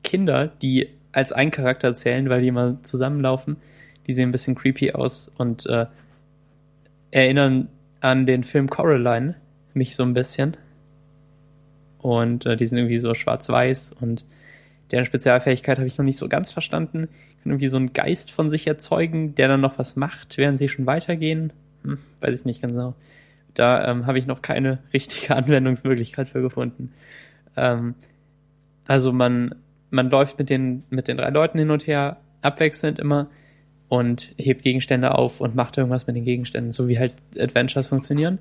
[0.03, 3.57] Kinder, die als ein Charakter zählen, weil die immer zusammenlaufen.
[4.05, 5.85] Die sehen ein bisschen creepy aus und äh,
[7.11, 7.69] erinnern
[8.01, 9.35] an den Film Coraline
[9.73, 10.57] mich so ein bisschen.
[11.99, 14.25] Und äh, die sind irgendwie so schwarz-weiß und
[14.91, 17.07] deren Spezialfähigkeit habe ich noch nicht so ganz verstanden.
[17.41, 20.69] Können irgendwie so einen Geist von sich erzeugen, der dann noch was macht, während sie
[20.69, 21.53] schon weitergehen.
[21.83, 22.93] Hm, weiß ich nicht genau
[23.53, 26.91] Da ähm, habe ich noch keine richtige Anwendungsmöglichkeit für gefunden.
[27.55, 27.95] Ähm,
[28.85, 29.55] also man,
[29.95, 33.29] man läuft mit den, mit den drei Leuten hin und her, abwechselnd immer
[33.87, 38.39] und hebt Gegenstände auf und macht irgendwas mit den Gegenständen, so wie halt Adventures funktionieren.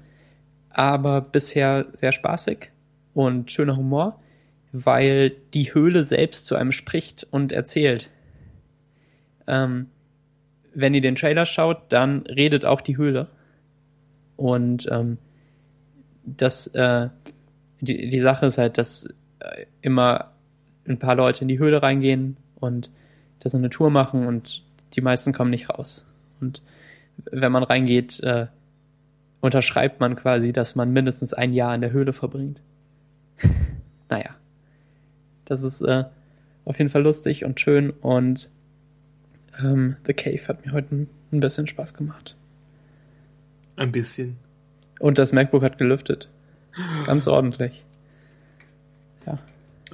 [0.70, 2.70] Aber bisher sehr spaßig
[3.14, 4.20] und schöner Humor,
[4.72, 8.10] weil die Höhle selbst zu einem spricht und erzählt.
[9.46, 9.86] Ähm,
[10.74, 13.28] wenn ihr den Trailer schaut, dann redet auch die Höhle.
[14.36, 15.18] Und ähm,
[16.24, 17.10] das, äh,
[17.80, 19.06] die, die Sache ist halt, dass
[19.38, 20.33] äh, immer
[20.86, 22.90] ein paar Leute in die Höhle reingehen und
[23.40, 26.06] da so eine Tour machen und die meisten kommen nicht raus.
[26.40, 26.62] Und
[27.30, 28.46] wenn man reingeht, äh,
[29.40, 32.60] unterschreibt man quasi, dass man mindestens ein Jahr in der Höhle verbringt.
[34.08, 34.30] naja.
[35.44, 36.04] Das ist äh,
[36.64, 38.48] auf jeden Fall lustig und schön und
[39.62, 42.36] ähm, The Cave hat mir heute ein, ein bisschen Spaß gemacht.
[43.76, 44.36] Ein bisschen.
[45.00, 46.30] Und das MacBook hat gelüftet.
[47.06, 47.84] Ganz ordentlich.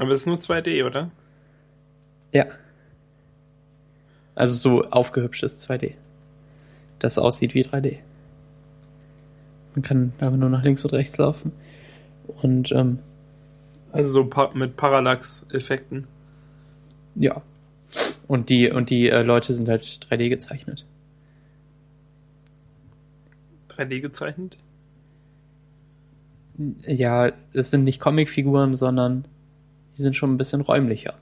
[0.01, 1.11] Aber es ist nur 2D, oder?
[2.33, 2.47] Ja.
[4.35, 5.93] Also so aufgehübschtes 2D.
[7.01, 7.99] Das aussieht wie 3D.
[9.75, 11.53] Man kann aber nur nach links und rechts laufen.
[12.41, 13.01] Und ähm,
[13.93, 16.07] also so pa mit Parallax-Effekten.
[17.15, 17.43] Ja.
[18.27, 20.87] Und die, und die äh, Leute sind halt 3D gezeichnet.
[23.69, 24.57] 3D gezeichnet?
[26.87, 29.27] Ja, das sind nicht Comicfiguren, sondern
[29.97, 31.15] die sind schon ein bisschen räumlicher.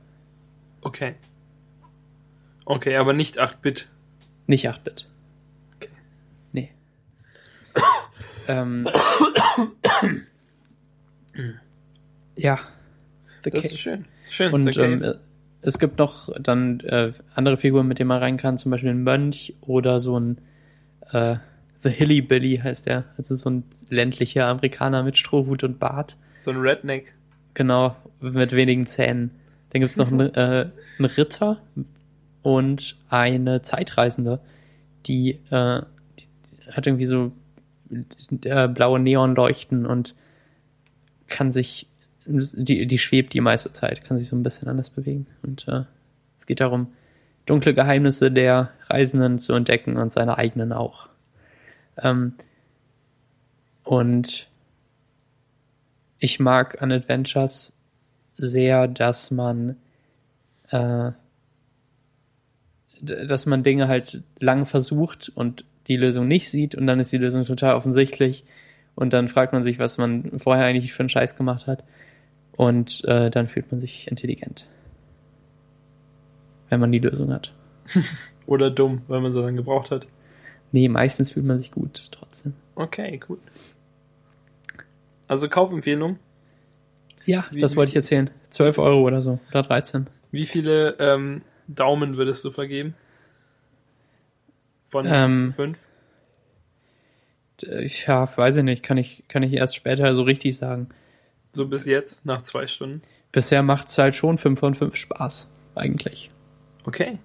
[0.81, 1.15] Okay.
[2.65, 3.89] Okay, aber nicht 8-Bit.
[4.47, 5.09] Nicht 8-Bit.
[5.77, 5.91] Okay.
[6.53, 6.71] Nee.
[8.49, 8.89] ähm,
[12.37, 12.61] ja.
[13.45, 13.75] The das Cave.
[13.75, 14.05] ist schön.
[14.31, 14.53] Schön.
[14.53, 15.15] Und ähm,
[15.63, 19.03] es gibt noch dann äh, andere Figuren, mit denen man rein kann, zum Beispiel ein
[19.03, 20.39] Mönch oder so ein
[21.11, 21.37] äh,
[21.83, 23.05] The Hilly Billy heißt der.
[23.17, 26.17] Also so ein ländlicher Amerikaner mit Strohhut und Bart.
[26.37, 27.15] So ein Redneck.
[27.59, 29.33] Genau, mit wenigen Zähnen.
[29.71, 31.61] Dann gibt's noch einen, äh, einen Ritter
[32.43, 34.39] und eine Zeitreisende,
[35.07, 35.83] die, äh,
[36.21, 37.33] die hat irgendwie so
[38.45, 40.15] äh, blaue Neonleuchten und
[41.27, 41.89] kann sich,
[42.27, 45.27] die, die schwebt die meiste Zeit, kann sich so ein bisschen anders bewegen.
[45.43, 45.83] Und äh,
[46.39, 46.93] es geht darum,
[47.45, 51.09] dunkle Geheimnisse der Reisenden zu entdecken und seine eigenen auch.
[52.01, 52.35] Ähm,
[53.83, 54.48] und
[56.19, 57.77] ich mag an Adventures
[58.35, 59.77] sehr, dass man
[60.71, 61.13] äh,
[63.01, 67.19] dass man Dinge halt lang versucht und die Lösung nicht sieht und dann ist die
[67.19, 68.45] Lösung total offensichtlich
[68.95, 71.85] und dann fragt man sich, was man vorher eigentlich für einen Scheiß gemacht hat
[72.57, 74.67] und äh, dann fühlt man sich intelligent,
[76.69, 77.53] wenn man die Lösung hat.
[78.47, 80.07] Oder dumm, weil man so lange gebraucht hat.
[80.73, 82.55] Nee, meistens fühlt man sich gut trotzdem.
[82.75, 83.41] Okay, gut.
[85.29, 86.19] Also Kaufempfehlung?
[87.25, 88.31] Ja, wie, das wollte ich erzählen.
[88.51, 89.39] 12 Euro oder so.
[89.51, 90.09] Oder 13.
[90.31, 92.95] Wie viele ähm, Daumen würdest du vergeben?
[94.87, 95.87] Von ähm, fünf?
[97.63, 100.89] Ich ja, weiß ich nicht, kann ich, kann ich erst später so richtig sagen.
[101.53, 103.03] So bis jetzt, nach zwei Stunden?
[103.33, 106.31] Bisher macht es halt schon 5 von 5 Spaß, eigentlich.
[106.85, 107.19] Okay.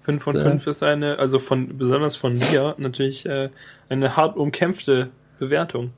[0.00, 3.50] 5 von 5 ist eine, also von besonders von dir natürlich äh,
[3.88, 5.92] eine hart umkämpfte Bewertung.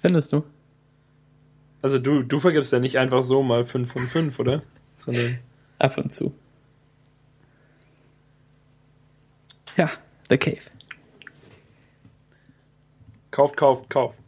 [0.00, 0.44] Findest du?
[1.82, 4.62] Also du, du vergibst ja nicht einfach so mal 5 von 5, oder?
[4.96, 5.38] Sondern
[5.78, 6.34] Ab und zu.
[9.76, 9.90] Ja,
[10.28, 10.62] The Cave.
[13.30, 14.18] Kauft, kauft, kauft.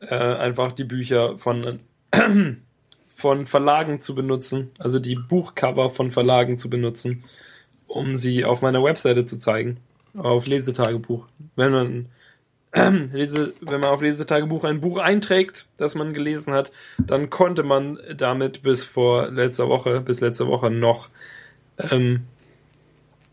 [0.00, 1.78] äh, einfach die Bücher von
[3.14, 7.24] von Verlagen zu benutzen, also die Buchcover von Verlagen zu benutzen,
[7.86, 9.78] um sie auf meiner Webseite zu zeigen,
[10.16, 11.26] auf Lesetagebuch.
[11.56, 12.06] Wenn man
[13.12, 17.98] Lese, wenn man auf Lesetagebuch ein Buch einträgt, das man gelesen hat, dann konnte man
[18.16, 21.08] damit bis vor letzter Woche, bis letzte Woche noch
[21.78, 22.24] ähm,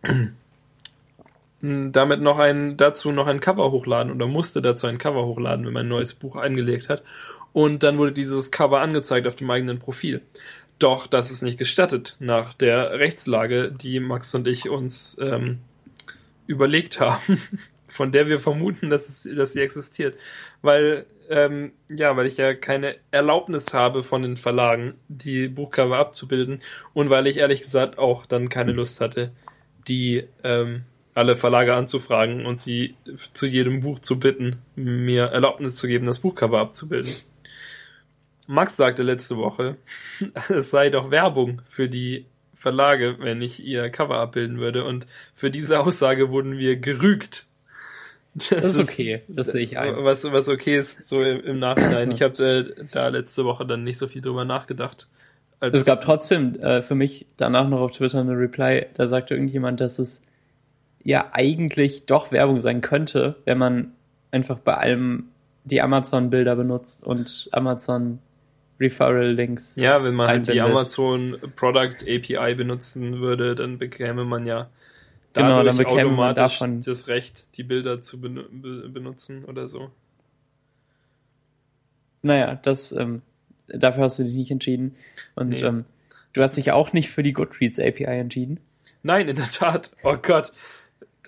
[1.61, 5.73] damit noch ein, dazu noch ein Cover hochladen oder musste dazu ein Cover hochladen, wenn
[5.73, 7.03] man ein neues Buch eingelegt hat.
[7.53, 10.21] Und dann wurde dieses Cover angezeigt auf dem eigenen Profil.
[10.79, 15.59] Doch das ist nicht gestattet nach der Rechtslage, die Max und ich uns ähm,
[16.47, 17.39] überlegt haben,
[17.87, 20.17] von der wir vermuten, dass, es, dass sie existiert.
[20.61, 26.61] Weil, ähm, ja, weil ich ja keine Erlaubnis habe von den Verlagen, die Buchcover abzubilden
[26.93, 29.31] und weil ich ehrlich gesagt auch dann keine Lust hatte,
[29.87, 30.83] die ähm,
[31.13, 32.95] alle Verlage anzufragen und sie
[33.33, 37.13] zu jedem Buch zu bitten, mir Erlaubnis zu geben, das Buchcover abzubilden.
[38.51, 39.77] Max sagte letzte Woche,
[40.49, 44.83] es sei doch Werbung für die Verlage, wenn ich ihr Cover abbilden würde.
[44.83, 47.47] Und für diese Aussage wurden wir gerügt.
[48.33, 49.95] Das, das ist okay, das sehe ich ein.
[50.03, 52.11] Was, was okay ist, so im, im Nachhinein.
[52.11, 55.07] Ich habe äh, da letzte Woche dann nicht so viel drüber nachgedacht.
[55.61, 59.79] es gab trotzdem äh, für mich danach noch auf Twitter eine Reply, da sagte irgendjemand,
[59.79, 60.23] dass es
[61.03, 63.93] ja eigentlich doch Werbung sein könnte, wenn man
[64.31, 65.29] einfach bei allem
[65.63, 68.19] die Amazon-Bilder benutzt und Amazon
[68.81, 69.75] Referral-Links.
[69.77, 74.69] Ja, wenn man halt die Amazon Product API benutzen würde, dann bekäme man ja
[75.33, 79.89] genau, dann bekäme man davon das Recht, die Bilder zu benutzen oder so.
[82.23, 83.21] Naja, das ähm,
[83.67, 84.95] dafür hast du dich nicht entschieden.
[85.35, 85.61] Und nee.
[85.61, 85.85] ähm,
[86.33, 88.59] du hast dich auch nicht für die Goodreads API entschieden.
[89.03, 89.91] Nein, in der Tat.
[90.03, 90.51] Oh Gott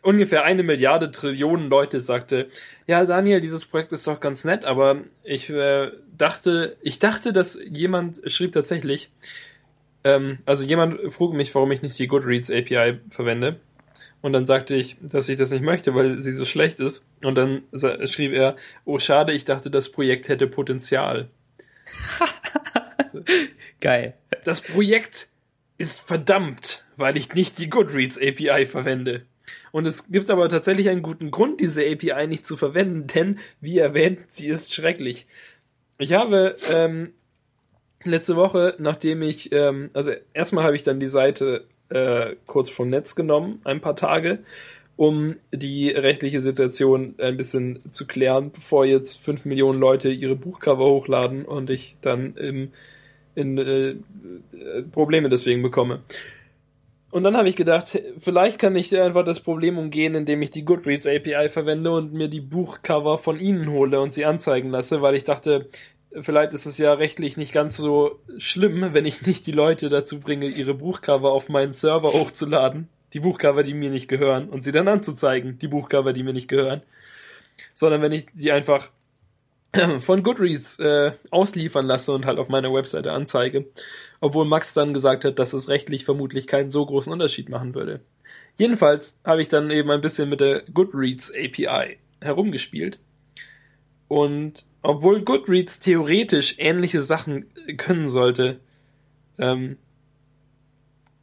[0.04, 2.50] ungefähr eine Milliarde Trillionen Leute sagte,
[2.86, 7.60] ja Daniel, dieses Projekt ist doch ganz nett, aber ich äh, dachte, ich dachte, dass
[7.70, 9.12] jemand schrieb tatsächlich,
[10.04, 13.60] ähm, also jemand frug mich, warum ich nicht die Goodreads API verwende.
[14.22, 17.06] Und dann sagte ich, dass ich das nicht möchte, weil sie so schlecht ist.
[17.24, 17.64] Und dann
[18.06, 21.30] schrieb er, oh schade, ich dachte, das Projekt hätte Potenzial.
[23.82, 24.14] Geil.
[24.46, 25.28] Das Projekt
[25.78, 29.26] ist verdammt, weil ich nicht die Goodreads API verwende.
[29.72, 33.80] Und es gibt aber tatsächlich einen guten Grund, diese API nicht zu verwenden, denn, wie
[33.80, 35.28] erwähnt, sie ist schrecklich.
[35.98, 37.14] Ich habe ähm,
[38.04, 42.90] letzte Woche, nachdem ich, ähm, also erstmal habe ich dann die Seite äh, kurz vom
[42.90, 44.40] Netz genommen, ein paar Tage,
[44.96, 50.86] um die rechtliche Situation ein bisschen zu klären, bevor jetzt fünf Millionen Leute ihre Buchcover
[50.86, 52.72] hochladen und ich dann im,
[53.36, 53.96] in, äh,
[54.92, 56.02] Probleme deswegen bekomme.
[57.14, 60.66] Und dann habe ich gedacht, vielleicht kann ich einfach das Problem umgehen, indem ich die
[60.66, 65.14] Goodreads API verwende und mir die Buchcover von ihnen hole und sie anzeigen lasse, weil
[65.14, 65.70] ich dachte,
[66.20, 70.20] vielleicht ist es ja rechtlich nicht ganz so schlimm, wenn ich nicht die Leute dazu
[70.22, 72.90] bringe, ihre Buchcover auf meinen Server hochzuladen.
[73.14, 76.48] Die Buchcover, die mir nicht gehören und sie dann anzuzeigen, die Buchcover, die mir nicht
[76.48, 76.82] gehören.
[77.76, 78.90] Sondern wenn ich die einfach
[80.00, 83.66] von Goodreads äh, ausliefern lasse und halt auf meiner Webseite anzeige
[84.24, 88.00] obwohl Max dann gesagt hat, dass es rechtlich vermutlich keinen so großen Unterschied machen würde.
[88.56, 93.00] Jedenfalls habe ich dann eben ein bisschen mit der Goodreads API herumgespielt.
[94.08, 98.62] Und obwohl Goodreads theoretisch ähnliche Sachen können sollte,
[99.38, 99.76] ähm,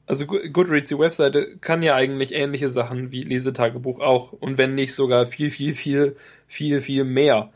[0.05, 4.33] also Goodreads, die Webseite, kann ja eigentlich ähnliche Sachen wie Lesetagebuch auch.
[4.33, 7.51] Und wenn nicht sogar viel, viel, viel, viel, viel mehr.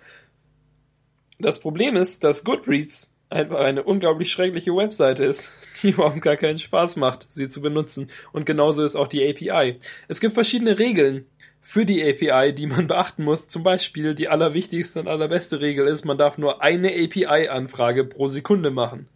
[1.38, 6.58] Das Problem ist, dass Goodreads einfach eine unglaublich schreckliche Webseite ist, die überhaupt gar keinen
[6.58, 8.10] Spaß macht, sie zu benutzen.
[8.32, 9.78] Und genauso ist auch die API.
[10.08, 11.26] Es gibt verschiedene Regeln
[11.60, 13.48] für die API, die man beachten muss.
[13.48, 18.70] Zum Beispiel die allerwichtigste und allerbeste Regel ist, man darf nur eine API-Anfrage pro Sekunde
[18.70, 19.08] machen.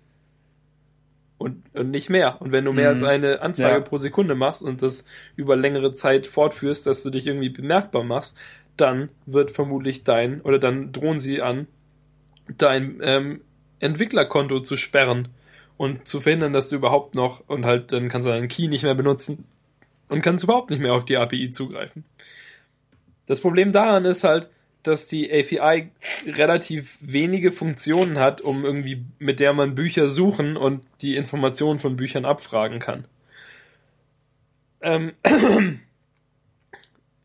[1.37, 2.43] Und, und nicht mehr.
[2.43, 2.95] Und wenn du mehr mhm.
[2.95, 3.81] als eine Anfrage ja.
[3.81, 5.05] pro Sekunde machst und das
[5.37, 8.37] über längere Zeit fortführst, dass du dich irgendwie bemerkbar machst,
[8.77, 11.69] dann wird vermutlich dein, oder dann drohen sie an,
[12.57, 13.41] dein ähm,
[13.81, 15.29] Entwicklerkonto zu sperren
[15.77, 18.83] und zu verhindern, dass du überhaupt noch und halt dann kannst du deinen Key nicht
[18.83, 19.45] mehr benutzen
[20.09, 22.05] und kannst überhaupt nicht mehr auf die API zugreifen.
[23.27, 24.49] Das Problem daran ist halt,
[24.83, 25.91] dass die API
[26.27, 31.97] relativ wenige Funktionen hat, um irgendwie mit der man Bücher suchen und die Informationen von
[31.97, 33.05] Büchern abfragen kann.
[34.81, 35.13] Ähm,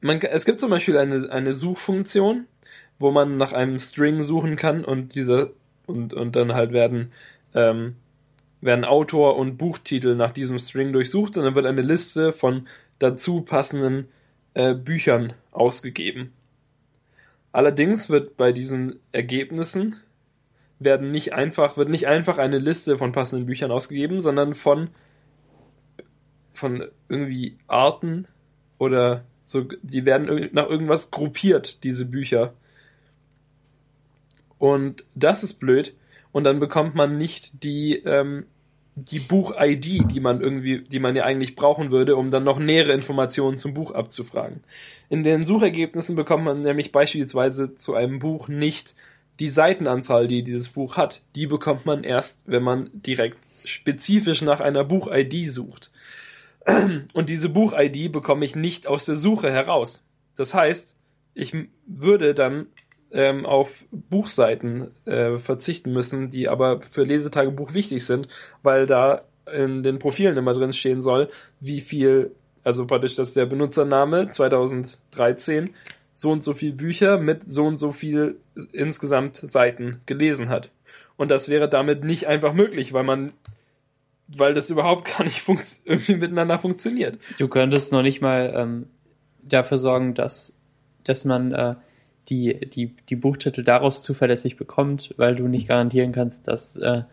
[0.01, 2.47] man, es gibt zum Beispiel eine, eine Suchfunktion,
[3.03, 5.51] wo man nach einem String suchen kann und dieser
[5.85, 7.11] und, und dann halt werden,
[7.53, 7.97] ähm,
[8.61, 12.67] werden Autor und Buchtitel nach diesem String durchsucht und dann wird eine Liste von
[12.99, 14.07] dazu passenden
[14.53, 16.31] äh, Büchern ausgegeben.
[17.51, 19.97] Allerdings wird bei diesen Ergebnissen
[20.79, 24.89] werden nicht einfach, wird nicht einfach eine Liste von passenden Büchern ausgegeben, sondern von,
[26.53, 28.27] von irgendwie Arten
[28.77, 32.53] oder so, die werden nach irgendwas gruppiert, diese Bücher.
[34.63, 35.93] Und das ist blöd.
[36.31, 38.45] Und dann bekommt man nicht die, ähm,
[38.95, 42.93] die Buch-ID, die man irgendwie, die man ja eigentlich brauchen würde, um dann noch nähere
[42.93, 44.63] Informationen zum Buch abzufragen.
[45.09, 48.95] In den Suchergebnissen bekommt man nämlich beispielsweise zu einem Buch nicht
[49.41, 51.23] die Seitenanzahl, die dieses Buch hat.
[51.35, 55.91] Die bekommt man erst, wenn man direkt spezifisch nach einer Buch-ID sucht.
[57.13, 60.05] Und diese Buch-ID bekomme ich nicht aus der Suche heraus.
[60.37, 60.95] Das heißt,
[61.33, 61.53] ich
[61.85, 62.67] würde dann
[63.13, 68.27] ähm, auf Buchseiten äh, verzichten müssen, die aber für Lesetagebuch wichtig sind,
[68.63, 72.31] weil da in den Profilen immer drin stehen soll, wie viel,
[72.63, 75.69] also praktisch, dass der Benutzername 2013
[76.15, 78.37] so und so viel Bücher mit so und so viel
[78.71, 80.69] insgesamt Seiten gelesen hat.
[81.15, 83.33] Und das wäre damit nicht einfach möglich, weil man,
[84.27, 85.43] weil das überhaupt gar nicht
[85.85, 87.19] irgendwie miteinander funktioniert.
[87.37, 88.87] Du könntest noch nicht mal ähm,
[89.43, 90.57] dafür sorgen, dass,
[91.03, 91.75] dass man äh,
[92.29, 97.03] die, die, die Buchtitel daraus zuverlässig bekommt, weil du nicht garantieren kannst, dass äh,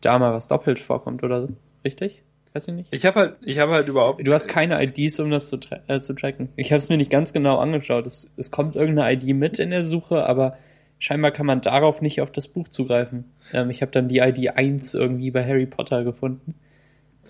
[0.00, 1.48] da mal was doppelt vorkommt oder so.
[1.84, 2.22] Richtig?
[2.52, 2.94] Weiß ich nicht.
[2.94, 4.24] Ich habe halt, ich habe halt überhaupt.
[4.24, 6.50] Du hast keine IDs, um das zu, tra äh, zu tracken.
[6.54, 8.06] Ich habe es mir nicht ganz genau angeschaut.
[8.06, 10.56] Es, es kommt irgendeine ID mit in der Suche, aber
[11.00, 13.24] scheinbar kann man darauf nicht auf das Buch zugreifen.
[13.52, 16.54] Ähm, ich habe dann die ID 1 irgendwie bei Harry Potter gefunden.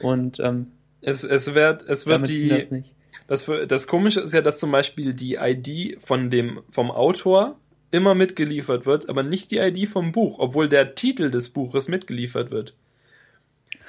[0.03, 0.67] Und ähm,
[1.01, 2.51] es, es wird, es wird die.
[3.27, 7.59] Das das Komische ist ja, dass zum Beispiel die ID von dem, vom Autor
[7.91, 12.51] immer mitgeliefert wird, aber nicht die ID vom Buch, obwohl der Titel des Buches mitgeliefert
[12.51, 12.75] wird.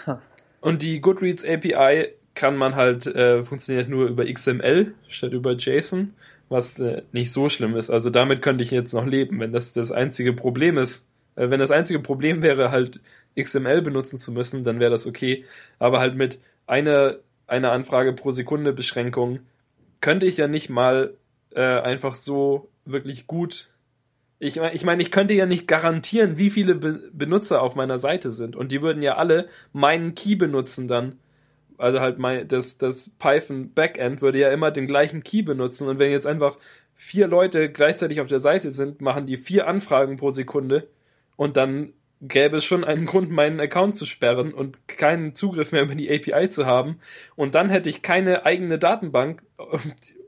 [0.06, 0.18] Huh.
[0.62, 6.14] Und die Goodreads API kann man halt, äh, funktioniert nur über XML statt über JSON,
[6.50, 7.90] was äh, nicht so schlimm ist.
[7.90, 11.08] Also damit könnte ich jetzt noch leben, wenn das das einzige Problem ist.
[11.36, 13.00] Äh, wenn das einzige Problem wäre, halt
[13.40, 15.46] XML benutzen zu müssen, dann wäre das okay.
[15.80, 17.18] Aber halt mit einer
[17.48, 19.39] eine Anfrage pro Sekunde Beschränkung
[20.02, 21.16] könnte ich ja nicht mal
[21.52, 23.70] äh, einfach so wirklich gut.
[24.38, 28.32] Ich, ich meine, ich könnte ja nicht garantieren, wie viele Be Benutzer auf meiner Seite
[28.32, 28.56] sind.
[28.56, 31.18] Und die würden ja alle meinen Key benutzen dann.
[31.78, 35.88] Also halt mein, das, das Python Backend würde ja immer den gleichen Key benutzen.
[35.88, 36.58] Und wenn jetzt einfach
[36.93, 40.88] vier Leute gleichzeitig auf der Seite sind, machen die vier Anfragen pro Sekunde.
[41.36, 41.93] Und dann
[42.28, 46.09] gäbe es schon einen Grund, meinen Account zu sperren und keinen Zugriff mehr über die
[46.09, 46.99] API zu haben.
[47.36, 49.41] Und dann hätte ich keine eigene Datenbank,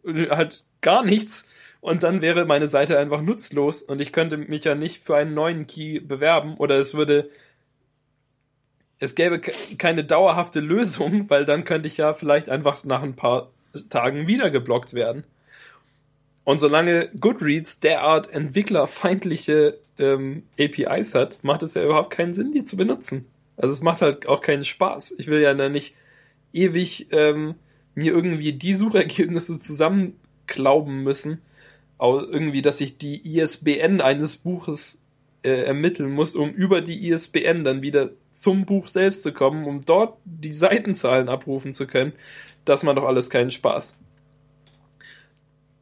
[0.06, 1.50] halt gar nichts.
[1.80, 5.34] Und dann wäre meine Seite einfach nutzlos und ich könnte mich ja nicht für einen
[5.34, 7.30] neuen Key bewerben oder es würde,
[9.00, 13.52] es gäbe keine dauerhafte Lösung, weil dann könnte ich ja vielleicht einfach nach ein paar
[13.90, 15.24] Tagen wieder geblockt werden.
[16.48, 22.64] Und solange Goodreads derart entwicklerfeindliche ähm, APIs hat, macht es ja überhaupt keinen Sinn, die
[22.64, 23.26] zu benutzen.
[23.58, 25.16] Also es macht halt auch keinen Spaß.
[25.18, 25.94] Ich will ja dann nicht
[26.54, 27.56] ewig ähm,
[27.96, 31.42] mir irgendwie die Suchergebnisse zusammenklauben müssen,
[32.00, 35.04] irgendwie, dass ich die ISBN eines Buches
[35.44, 39.82] äh, ermitteln muss, um über die ISBN dann wieder zum Buch selbst zu kommen, um
[39.84, 42.14] dort die Seitenzahlen abrufen zu können.
[42.64, 43.98] Das macht doch alles keinen Spaß.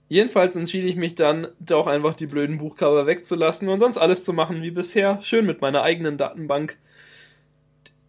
[0.08, 4.34] Jedenfalls entschied ich mich dann, doch einfach die blöden Buchcover wegzulassen und sonst alles zu
[4.34, 5.20] machen wie bisher.
[5.22, 6.78] Schön mit meiner eigenen Datenbank.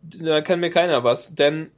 [0.02, 1.70] Da kann mir keiner was, denn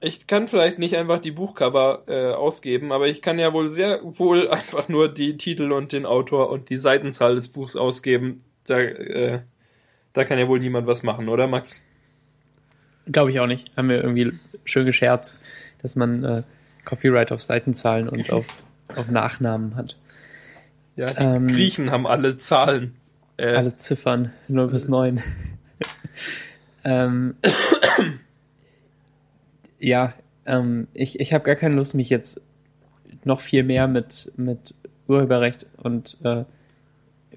[0.00, 4.00] ich kann vielleicht nicht einfach die Buchcover äh, ausgeben, aber ich kann ja wohl sehr
[4.02, 8.44] wohl einfach nur die Titel und den Autor und die Seitenzahl des Buchs ausgeben.
[8.66, 9.40] Da, äh,
[10.12, 11.84] da kann ja wohl niemand was machen, oder Max?
[13.06, 13.70] Glaube ich auch nicht.
[13.76, 14.32] Haben wir irgendwie
[14.64, 15.40] schön gescherzt,
[15.82, 16.42] dass man äh,
[16.84, 18.46] Copyright auf Seitenzahlen und auf
[18.96, 19.96] auf Nachnamen hat.
[20.96, 22.94] Ja, die ähm, Griechen haben alle Zahlen.
[23.36, 25.20] Äh, alle Ziffern, 0 bis 9.
[26.84, 27.34] ähm,
[29.78, 30.12] ja,
[30.44, 32.42] ähm, ich, ich habe gar keine Lust, mich jetzt
[33.24, 34.74] noch viel mehr mit, mit
[35.08, 36.44] Urheberrecht und äh,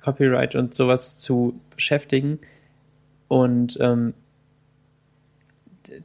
[0.01, 2.39] Copyright und sowas zu beschäftigen.
[3.28, 4.14] Und ähm,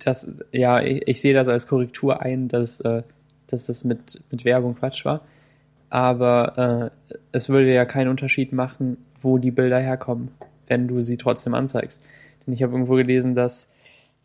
[0.05, 3.03] das, ja, ich, ich sehe das als Korrektur ein, dass, äh,
[3.48, 5.22] dass das mit, mit Werbung Quatsch war
[5.91, 10.30] aber äh, es würde ja keinen Unterschied machen, wo die Bilder herkommen,
[10.68, 12.05] wenn du sie trotzdem anzeigst.
[12.47, 13.70] Denn ich habe irgendwo gelesen, dass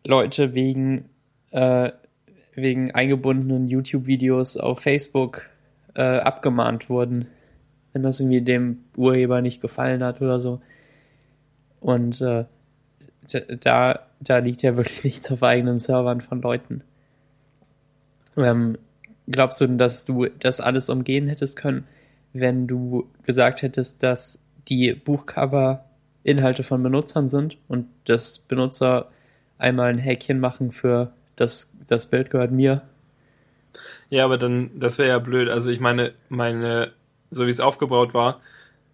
[0.04, 1.10] Leute wegen,
[1.50, 1.90] äh,
[2.54, 5.50] wegen eingebundenen YouTube-Videos auf Facebook
[5.94, 7.26] äh, abgemahnt wurden,
[7.92, 10.60] wenn das irgendwie dem Urheber nicht gefallen hat oder so.
[11.80, 12.44] Und äh,
[13.60, 16.82] da, da liegt ja wirklich nichts auf eigenen Servern von Leuten.
[18.36, 18.78] Ähm,
[19.28, 21.86] Glaubst du denn, dass du das alles umgehen hättest können,
[22.32, 25.84] wenn du gesagt hättest, dass die Buchcover
[26.22, 29.10] Inhalte von Benutzern sind und dass Benutzer
[29.58, 32.82] einmal ein Häkchen machen für das, das Bild gehört mir.
[34.10, 35.48] Ja, aber dann, das wäre ja blöd.
[35.48, 36.92] Also ich meine, meine,
[37.30, 38.40] so wie es aufgebaut war,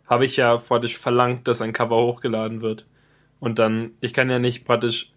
[0.06, 2.86] habe ich ja praktisch verlangt, dass ein Cover hochgeladen wird.
[3.40, 5.10] Und dann, ich kann ja nicht praktisch,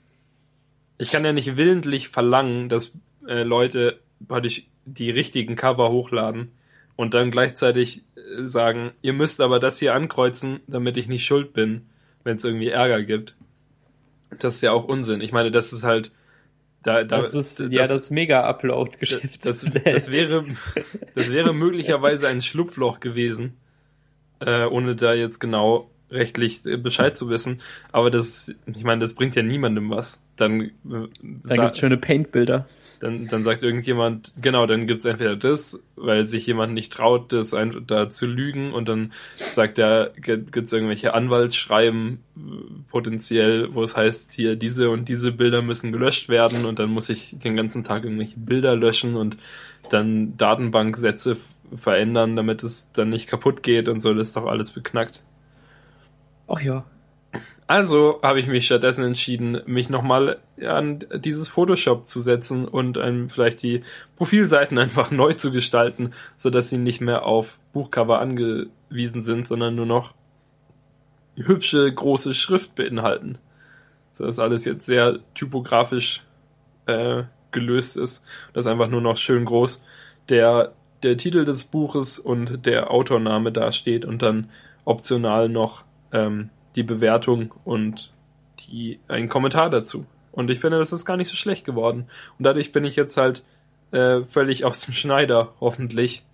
[0.97, 2.93] ich kann ja nicht willentlich verlangen, dass
[3.27, 6.51] äh, Leute praktisch die richtigen Cover hochladen
[6.95, 11.53] und dann gleichzeitig äh, sagen, ihr müsst aber das hier ankreuzen, damit ich nicht schuld
[11.53, 11.87] bin,
[12.23, 13.35] wenn es irgendwie Ärger gibt.
[14.39, 15.21] Das ist ja auch Unsinn.
[15.21, 16.11] Ich meine, das ist halt.
[16.83, 19.43] Da, da, das ist das, ja das Mega-Upload-Geschäft.
[19.45, 20.45] Das, das, wäre,
[21.15, 23.57] das wäre möglicherweise ein Schlupfloch gewesen,
[24.39, 27.61] äh, ohne da jetzt genau rechtlich Bescheid zu wissen.
[27.91, 30.27] Aber das, ich meine, das bringt ja niemandem was.
[30.35, 30.71] Dann, äh,
[31.23, 32.67] dann gibt's schöne Paint-Bilder.
[32.99, 37.53] Dann, dann sagt irgendjemand, genau, dann gibt's entweder das, weil sich jemand nicht traut, das
[37.53, 42.19] ein, da zu lügen und dann sagt er, gibt's irgendwelche Anwaltsschreiben
[42.89, 47.09] potenziell, wo es heißt, hier diese und diese Bilder müssen gelöscht werden und dann muss
[47.09, 49.37] ich den ganzen Tag irgendwelche Bilder löschen und
[49.89, 51.37] dann Datenbanksätze
[51.73, 55.23] verändern, damit es dann nicht kaputt geht und so, das ist doch alles beknackt.
[56.47, 56.85] Ach ja.
[57.67, 63.29] Also habe ich mich stattdessen entschieden, mich nochmal an dieses Photoshop zu setzen und ähm,
[63.29, 63.83] vielleicht die
[64.17, 69.87] Profilseiten einfach neu zu gestalten, sodass sie nicht mehr auf Buchcover angewiesen sind, sondern nur
[69.87, 70.13] noch
[71.35, 73.37] hübsche große Schrift beinhalten.
[74.09, 76.23] So dass alles jetzt sehr typografisch
[76.85, 78.25] äh, gelöst ist.
[78.53, 79.83] Das einfach nur noch schön groß
[80.29, 80.73] der,
[81.03, 84.49] der Titel des Buches und der Autorname dasteht und dann
[84.85, 88.11] optional noch ähm, die Bewertung und
[88.59, 90.05] die, ein Kommentar dazu.
[90.31, 92.07] Und ich finde, das ist gar nicht so schlecht geworden.
[92.37, 93.43] Und dadurch bin ich jetzt halt
[93.91, 96.25] äh, völlig aus dem Schneider, hoffentlich,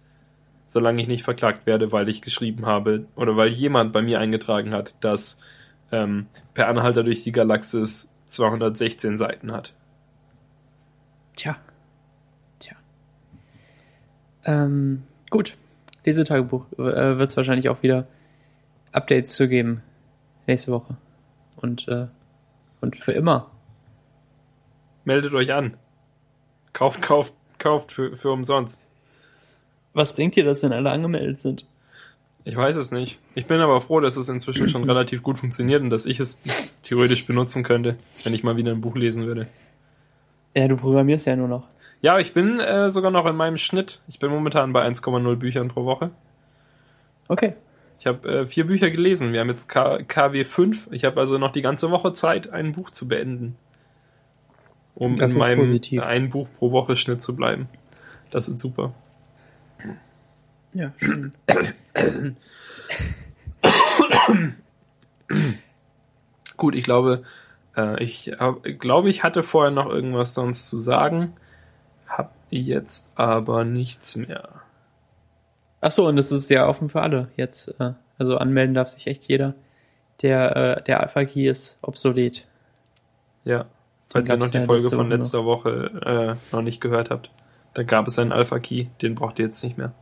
[0.67, 4.73] solange ich nicht verklagt werde, weil ich geschrieben habe oder weil jemand bei mir eingetragen
[4.73, 5.39] hat, dass
[5.91, 9.73] ähm, Per Anhalter durch die Galaxis 216 Seiten hat.
[11.35, 11.57] Tja.
[12.59, 12.77] Tja.
[14.45, 15.57] Ähm, gut.
[16.05, 18.07] Lesetagebuch äh, wird es wahrscheinlich auch wieder
[18.91, 19.83] Updates zu geben
[20.47, 20.95] nächste Woche.
[21.57, 22.07] Und, äh,
[22.81, 23.49] und für immer.
[25.03, 25.77] Meldet euch an.
[26.73, 28.83] Kauft, kauft, kauft für, für umsonst.
[29.93, 31.65] Was bringt dir das, wenn alle angemeldet sind?
[32.43, 33.19] Ich weiß es nicht.
[33.35, 36.39] Ich bin aber froh, dass es inzwischen schon relativ gut funktioniert und dass ich es
[36.81, 39.47] theoretisch benutzen könnte, wenn ich mal wieder ein Buch lesen würde.
[40.55, 41.67] Ja, du programmierst ja nur noch.
[42.01, 43.99] Ja, ich bin äh, sogar noch in meinem Schnitt.
[44.07, 46.09] Ich bin momentan bei 1,0 Büchern pro Woche.
[47.27, 47.53] Okay.
[48.01, 49.31] Ich habe äh, vier Bücher gelesen.
[49.31, 50.89] Wir haben jetzt K KW 5.
[50.89, 53.57] Ich habe also noch die ganze Woche Zeit, ein Buch zu beenden.
[54.95, 56.01] Um das in meinem positiv.
[56.01, 57.69] ein Buch pro Woche Schnitt zu bleiben.
[58.31, 58.95] Das wird super.
[60.73, 61.31] Ja, schön.
[66.57, 67.21] Gut, ich glaube,
[67.77, 71.33] äh, ich hab, glaube, ich hatte vorher noch irgendwas sonst zu sagen.
[72.07, 74.61] Hab jetzt aber nichts mehr.
[75.81, 77.75] Ach so, und das ist ja offen für alle jetzt.
[77.79, 79.55] Äh, also anmelden darf sich echt jeder.
[80.21, 82.45] Der, äh, der Alpha-Key ist obsolet.
[83.43, 83.65] Ja,
[84.09, 87.31] falls ihr noch die Folge von letzter Woche äh, noch nicht gehört habt.
[87.73, 89.93] Da gab es einen Alpha-Key, den braucht ihr jetzt nicht mehr.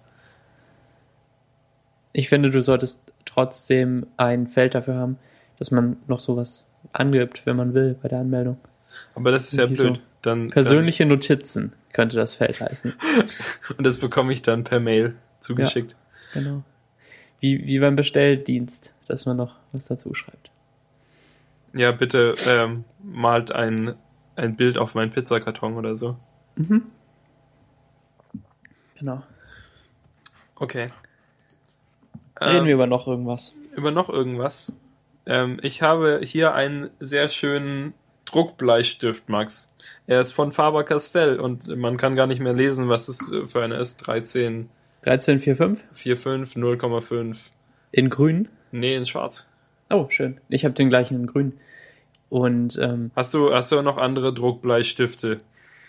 [2.11, 5.17] Ich finde, du solltest trotzdem ein Feld dafür haben,
[5.59, 8.57] dass man noch sowas angibt, wenn man will, bei der Anmeldung.
[9.15, 9.77] Aber das ist ja blöd.
[9.77, 11.09] So dann, persönliche dann...
[11.09, 12.93] Notizen könnte das Feld heißen.
[13.77, 15.95] Und das bekomme ich dann per Mail zugeschickt.
[16.33, 16.63] Ja, genau.
[17.39, 20.51] Wie, wie beim Bestelldienst, dass man noch was dazu schreibt.
[21.73, 23.95] Ja, bitte ähm, malt ein,
[24.35, 26.17] ein Bild auf meinen Pizzakarton oder so.
[26.55, 26.83] Mhm.
[28.97, 29.23] Genau.
[30.55, 30.87] Okay.
[32.39, 33.53] Reden ähm, wir über noch irgendwas.
[33.75, 34.73] Über noch irgendwas.
[35.25, 37.93] Ähm, ich habe hier einen sehr schönen
[38.25, 39.73] Druckbleistift, Max.
[40.05, 43.77] Er ist von Faber-Castell und man kann gar nicht mehr lesen, was es für eine
[43.77, 44.07] ist.
[45.01, 45.85] 13 1345?
[45.93, 47.37] 45, 0,5.
[47.91, 48.47] In grün?
[48.71, 49.49] Nee, in schwarz.
[49.89, 50.39] Oh, schön.
[50.49, 51.53] Ich habe den gleichen in grün.
[52.29, 55.39] Und ähm, hast du hast du noch andere Druckbleistifte?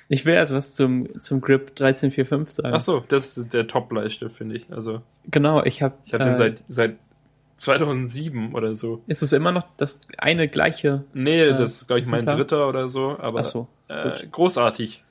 [0.08, 2.74] Ich will erst was zum zum Grip 1345 sagen.
[2.74, 4.72] Ach so, das ist der Top Bleistift, finde ich.
[4.72, 6.96] Also Genau, ich habe Ich habe äh, den seit seit
[7.58, 9.02] 2007 oder so.
[9.06, 11.04] Ist es immer noch das eine gleiche?
[11.12, 12.36] Nee, äh, das ist glaube ich mein klar?
[12.36, 15.04] dritter oder so, aber so, äh, großartig.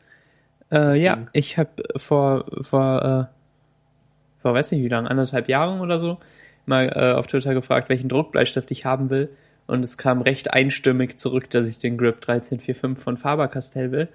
[0.71, 1.29] Äh, ja, Ding.
[1.33, 3.38] ich habe vor vor äh,
[4.41, 6.17] vor weiß nicht wie lange, anderthalb Jahren oder so,
[6.65, 9.29] mal äh, auf Twitter gefragt, welchen Druckbleistift ich haben will.
[9.67, 14.07] Und es kam recht einstimmig zurück, dass ich den Grip 1345 von Faber-Castell will.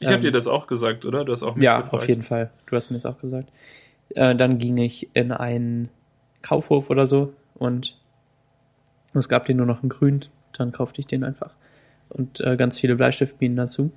[0.00, 1.24] Ich habe ähm, dir das auch gesagt, oder?
[1.24, 1.94] Du hast auch mich Ja, gefragt.
[2.02, 2.50] auf jeden Fall.
[2.66, 3.48] Du hast mir das auch gesagt.
[4.10, 5.88] Äh, dann ging ich in einen
[6.42, 7.96] Kaufhof oder so und
[9.14, 11.54] Es gab den nur noch in grün, dann kaufte ich den einfach.
[12.10, 13.90] Und äh, ganz viele Bleistiftminen dazu.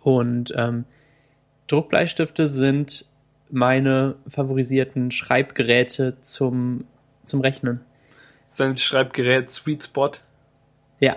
[0.00, 0.84] Und ähm,
[1.68, 3.06] Druckbleistifte sind
[3.52, 6.84] meine favorisierten Schreibgeräte zum,
[7.22, 7.80] zum Rechnen.
[8.48, 10.10] Sein Schreibgerät Sweet Spot?
[11.00, 11.16] Ja.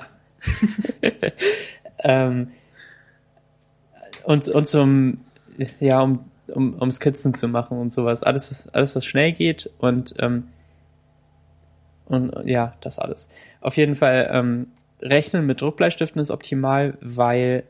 [2.00, 2.52] ähm,
[4.26, 5.20] und, und zum,
[5.80, 8.22] ja, um, um, um Skizzen zu machen und sowas.
[8.22, 10.50] Alles, was, alles, was schnell geht und, ähm,
[12.06, 13.30] und ja, das alles.
[13.62, 14.68] Auf jeden Fall, ähm,
[15.02, 17.64] Rechnen mit Druckbleistiften ist optimal, weil,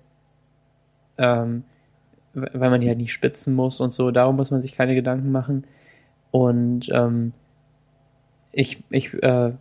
[1.18, 1.66] ähm,
[2.36, 4.12] weil man die halt nicht spitzen muss und so.
[4.12, 5.66] Darum muss man sich keine Gedanken machen.
[6.32, 7.34] Und ähm,
[8.52, 9.54] ich, ich äh,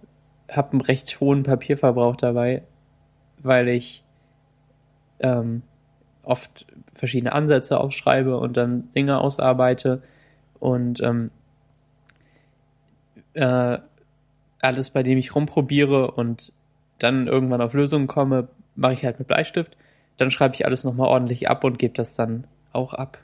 [0.51, 2.63] habe einen recht hohen Papierverbrauch dabei,
[3.43, 4.05] weil ich
[5.21, 5.63] ähm,
[6.23, 10.03] oft verschiedene Ansätze aufschreibe und dann Dinge ausarbeite
[10.59, 11.31] und ähm,
[13.35, 13.79] äh,
[14.61, 16.53] alles, bei dem ich rumprobiere und
[16.99, 19.77] dann irgendwann auf Lösungen komme, mache ich halt mit Bleistift.
[20.17, 23.19] Dann schreibe ich alles nochmal ordentlich ab und gebe das dann auch ab.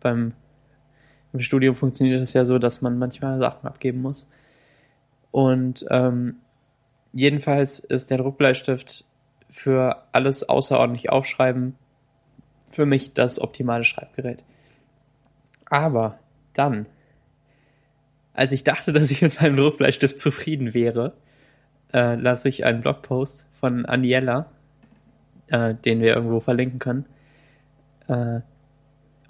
[0.00, 0.34] Beim
[1.32, 4.28] im Studium funktioniert das ja so, dass man manchmal Sachen abgeben muss.
[5.30, 6.36] Und ähm,
[7.12, 9.04] jedenfalls ist der Druckbleistift
[9.48, 11.76] für alles außerordentlich aufschreiben
[12.70, 14.44] für mich das optimale Schreibgerät.
[15.66, 16.18] Aber
[16.52, 16.86] dann,
[18.32, 21.14] als ich dachte, dass ich mit meinem Druckbleistift zufrieden wäre,
[21.92, 24.46] äh, lasse ich einen Blogpost von Aniela,
[25.48, 27.06] äh, den wir irgendwo verlinken können.
[28.08, 28.40] Äh,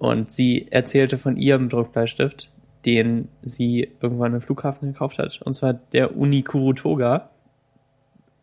[0.01, 2.51] und sie erzählte von ihrem Druckbleistift,
[2.86, 5.42] den sie irgendwann im Flughafen gekauft hat.
[5.42, 7.28] Und zwar der Unikuru Toga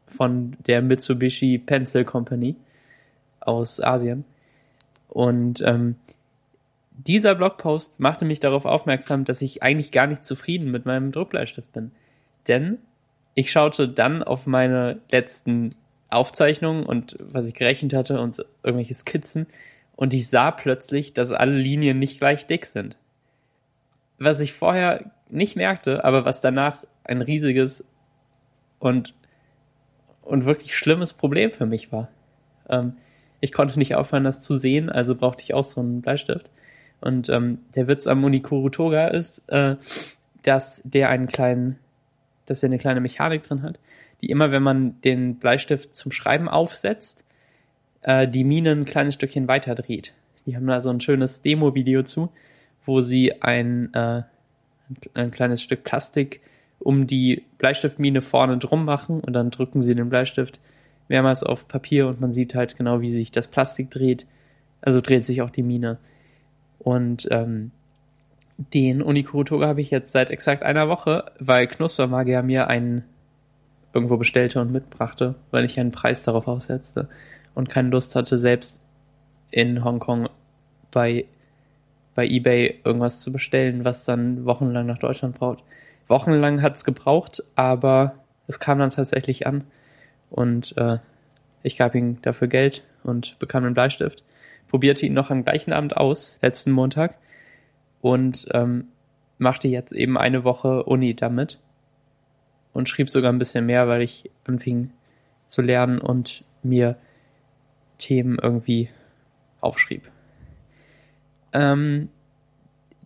[0.05, 2.55] von der Mitsubishi Pencil Company
[3.39, 4.23] aus Asien.
[5.09, 5.95] Und ähm,
[6.91, 11.73] dieser Blogpost machte mich darauf aufmerksam, dass ich eigentlich gar nicht zufrieden mit meinem Druckbleistift
[11.73, 11.89] bin.
[12.47, 12.77] Denn
[13.33, 15.71] ich schaute dann auf meine letzten
[16.09, 19.47] Aufzeichnungen und was ich gerechnet hatte und irgendwelche Skizzen
[19.97, 22.95] und ich sah plötzlich, dass alle Linien nicht gleich dick sind.
[24.19, 27.85] Was ich vorher nicht merkte, aber was danach ein riesiges
[28.79, 29.15] und,
[30.21, 32.09] und wirklich schlimmes Problem für mich war.
[32.69, 32.93] Ähm,
[33.41, 36.49] ich konnte nicht aufhören, das zu sehen, also brauchte ich auch so einen Bleistift.
[37.01, 39.77] Und ähm, der Witz am Unikuru Toga ist, äh,
[40.43, 41.79] dass der einen kleinen,
[42.45, 43.79] dass er eine kleine Mechanik drin hat,
[44.21, 47.26] die immer, wenn man den Bleistift zum Schreiben aufsetzt,
[48.01, 50.13] äh, die Mine ein kleines Stückchen weiter dreht.
[50.45, 52.29] Die haben da so ein schönes Demo-Video zu,
[52.85, 54.23] wo sie ein, äh,
[55.13, 56.41] ein kleines Stück Plastik
[56.79, 60.59] um die Bleistiftmine vorne drum machen und dann drücken sie den Bleistift
[61.09, 64.25] mehrmals auf Papier und man sieht halt genau, wie sich das Plastik dreht.
[64.81, 65.97] Also dreht sich auch die Mine.
[66.79, 67.71] Und ähm,
[68.57, 73.03] den Unikuro habe ich jetzt seit exakt einer Woche, weil Knuspermagier mir einen
[73.93, 77.09] irgendwo bestellte und mitbrachte, weil ich einen Preis darauf aussetzte
[77.57, 78.83] und keine Lust hatte, selbst
[79.49, 80.29] in Hongkong
[80.91, 81.25] bei,
[82.13, 85.63] bei eBay irgendwas zu bestellen, was dann wochenlang nach Deutschland braucht.
[86.07, 88.13] Wochenlang hat es gebraucht, aber
[88.45, 89.63] es kam dann tatsächlich an.
[90.29, 90.99] Und äh,
[91.63, 94.23] ich gab ihm dafür Geld und bekam einen Bleistift.
[94.67, 97.17] Probierte ihn noch am gleichen Abend aus, letzten Montag,
[98.01, 98.89] und ähm,
[99.39, 101.57] machte jetzt eben eine Woche Uni damit.
[102.71, 104.91] Und schrieb sogar ein bisschen mehr, weil ich anfing
[105.47, 106.97] zu lernen und mir
[107.97, 108.89] Themen irgendwie
[109.61, 110.09] aufschrieb.
[111.53, 112.09] Ähm,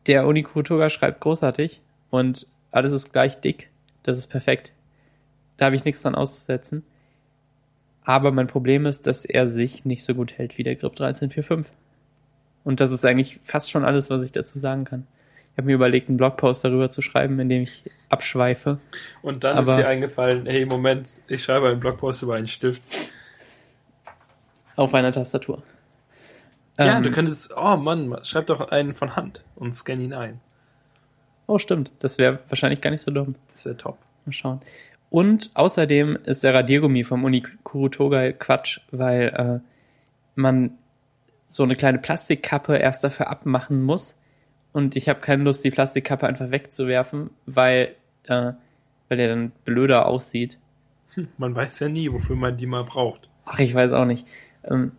[0.07, 3.69] der Unikutoga schreibt großartig und alles ist gleich dick.
[4.03, 4.73] Das ist perfekt.
[5.57, 6.83] Da habe ich nichts dran auszusetzen.
[8.03, 11.71] Aber mein Problem ist, dass er sich nicht so gut hält wie der Grip 1345.
[12.63, 15.05] Und das ist eigentlich fast schon alles, was ich dazu sagen kann.
[15.51, 18.79] Ich habe mir überlegt, einen Blogpost darüber zu schreiben, in dem ich abschweife.
[19.21, 22.81] Und dann Aber ist dir eingefallen, hey, Moment, ich schreibe einen Blogpost über einen Stift.
[24.81, 25.61] Auf einer Tastatur.
[26.79, 30.39] Ja, ähm, du könntest, oh Mann, schreib doch einen von Hand und scan ihn ein.
[31.45, 31.91] Oh, stimmt.
[31.99, 33.35] Das wäre wahrscheinlich gar nicht so dumm.
[33.51, 33.97] Das wäre top.
[34.25, 34.61] Mal schauen.
[35.11, 39.69] Und außerdem ist der Radiergummi vom Unikuru Togai Quatsch, weil äh,
[40.35, 40.71] man
[41.47, 44.17] so eine kleine Plastikkappe erst dafür abmachen muss.
[44.71, 47.95] Und ich habe keine Lust, die Plastikkappe einfach wegzuwerfen, weil,
[48.27, 48.53] äh,
[49.09, 50.57] weil der dann blöder aussieht.
[51.15, 53.27] Hm, man weiß ja nie, wofür man die mal braucht.
[53.45, 54.25] Ach, ich weiß auch nicht.
[54.63, 54.91] Ähm,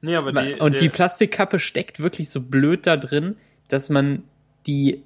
[0.00, 3.36] nee, aber die, und die Plastikkappe steckt wirklich so blöd da drin,
[3.68, 4.24] dass man
[4.66, 5.02] die,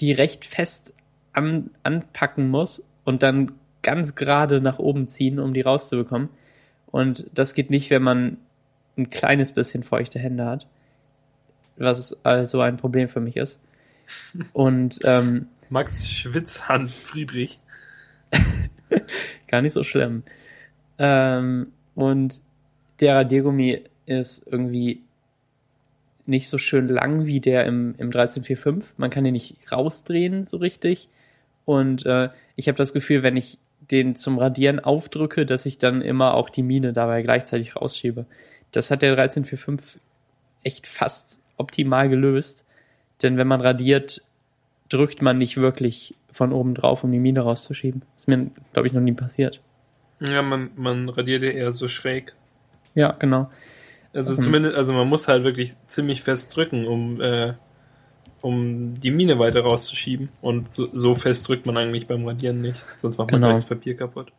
[0.00, 0.94] die recht fest
[1.32, 6.28] an, anpacken muss und dann ganz gerade nach oben ziehen, um die rauszubekommen.
[6.86, 8.36] Und das geht nicht, wenn man
[8.96, 10.66] ein kleines bisschen feuchte Hände hat,
[11.76, 13.62] was also ein Problem für mich ist.
[14.52, 17.58] Und ähm, Max Schwitzhand Friedrich.
[19.48, 20.22] Gar nicht so schlimm.
[20.98, 22.40] Ähm, und
[23.00, 25.02] der Radiergummi ist irgendwie
[26.26, 28.98] nicht so schön lang wie der im, im 1345.
[28.98, 31.08] Man kann den nicht rausdrehen so richtig.
[31.64, 33.58] Und äh, ich habe das Gefühl, wenn ich
[33.90, 38.26] den zum Radieren aufdrücke, dass ich dann immer auch die Mine dabei gleichzeitig rausschiebe.
[38.70, 40.00] Das hat der 1345
[40.62, 42.64] echt fast optimal gelöst.
[43.22, 44.22] Denn wenn man radiert,
[44.88, 48.02] drückt man nicht wirklich von oben drauf, um die Mine rauszuschieben.
[48.16, 49.60] Ist mir, glaube ich, noch nie passiert.
[50.28, 52.34] Ja, man, man radiert ja eher so schräg.
[52.94, 53.50] Ja, genau.
[54.12, 54.40] Also mhm.
[54.40, 57.54] zumindest, also man muss halt wirklich ziemlich fest drücken, um, äh,
[58.40, 60.28] um die Mine weiter rauszuschieben.
[60.40, 62.84] Und so, so, fest drückt man eigentlich beim Radieren nicht.
[62.96, 63.52] Sonst macht man genau.
[63.52, 64.32] gleich das Papier kaputt.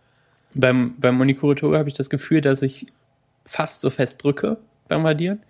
[0.53, 2.87] Beim, beim Unicure Toga habe ich das Gefühl, dass ich
[3.45, 4.57] fast so fest drücke
[4.87, 5.41] beim Radieren.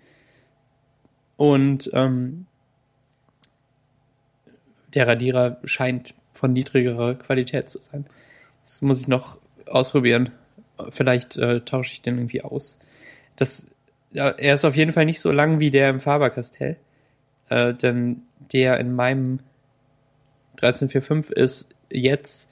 [1.36, 2.46] Und ähm,
[4.94, 8.06] der Radierer scheint von niedrigerer Qualität zu sein.
[8.62, 10.32] Das muss ich noch ausprobieren.
[10.90, 12.78] Vielleicht äh, tausche ich den irgendwie aus.
[13.36, 13.70] Das,
[14.12, 16.76] er ist auf jeden Fall nicht so lang wie der im Faber-Castell.
[17.48, 19.40] Äh, denn der in meinem
[20.56, 22.50] 1345 ist jetzt,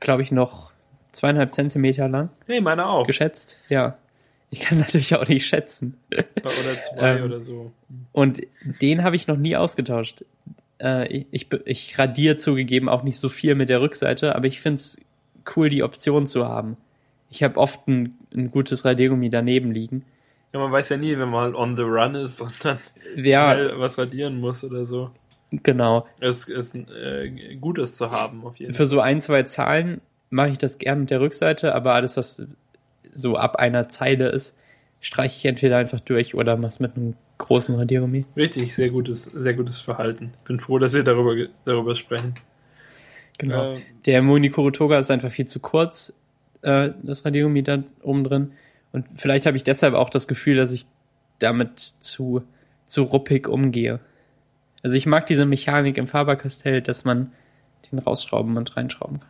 [0.00, 0.72] glaube ich, noch
[1.12, 2.30] zweieinhalb Zentimeter lang.
[2.46, 3.06] Nee, meiner auch.
[3.06, 3.98] Geschätzt, ja.
[4.50, 5.98] Ich kann natürlich auch nicht schätzen.
[6.12, 7.72] Oder zwei ähm, oder so.
[8.12, 8.40] Und
[8.80, 10.24] den habe ich noch nie ausgetauscht.
[10.80, 14.76] Äh, ich, ich radiere zugegeben auch nicht so viel mit der Rückseite, aber ich finde
[14.76, 15.00] es
[15.56, 16.76] cool, die Option zu haben.
[17.30, 20.04] Ich habe oft ein, ein gutes Radiergummi daneben liegen.
[20.52, 22.78] Ja, man weiß ja nie, wenn man on the run ist und dann
[23.16, 25.10] ja, schnell was radieren muss oder so.
[25.52, 26.06] Genau.
[26.20, 28.84] Es ist äh, gut, es zu haben, auf jeden Fall.
[28.84, 32.46] Für so ein, zwei Zahlen mache ich das gern mit der Rückseite, aber alles, was
[33.12, 34.58] so ab einer Zeile ist,
[35.00, 38.26] streiche ich entweder einfach durch oder mach's mit einem großen Radiergummi.
[38.36, 40.32] Richtig, sehr gutes, sehr gutes Verhalten.
[40.42, 41.34] Ich bin froh, dass wir darüber,
[41.64, 42.34] darüber sprechen.
[43.40, 43.74] Genau.
[43.74, 46.12] Äh, der Monikoro Toga ist einfach viel zu kurz,
[46.62, 48.52] äh, das Radiergummi da oben drin.
[48.92, 50.86] Und vielleicht habe ich deshalb auch das Gefühl, dass ich
[51.38, 52.42] damit zu,
[52.86, 54.00] zu ruppig umgehe.
[54.82, 57.32] Also ich mag diese Mechanik im Faber-Castell, dass man
[57.90, 59.28] den rausschrauben und reinschrauben kann.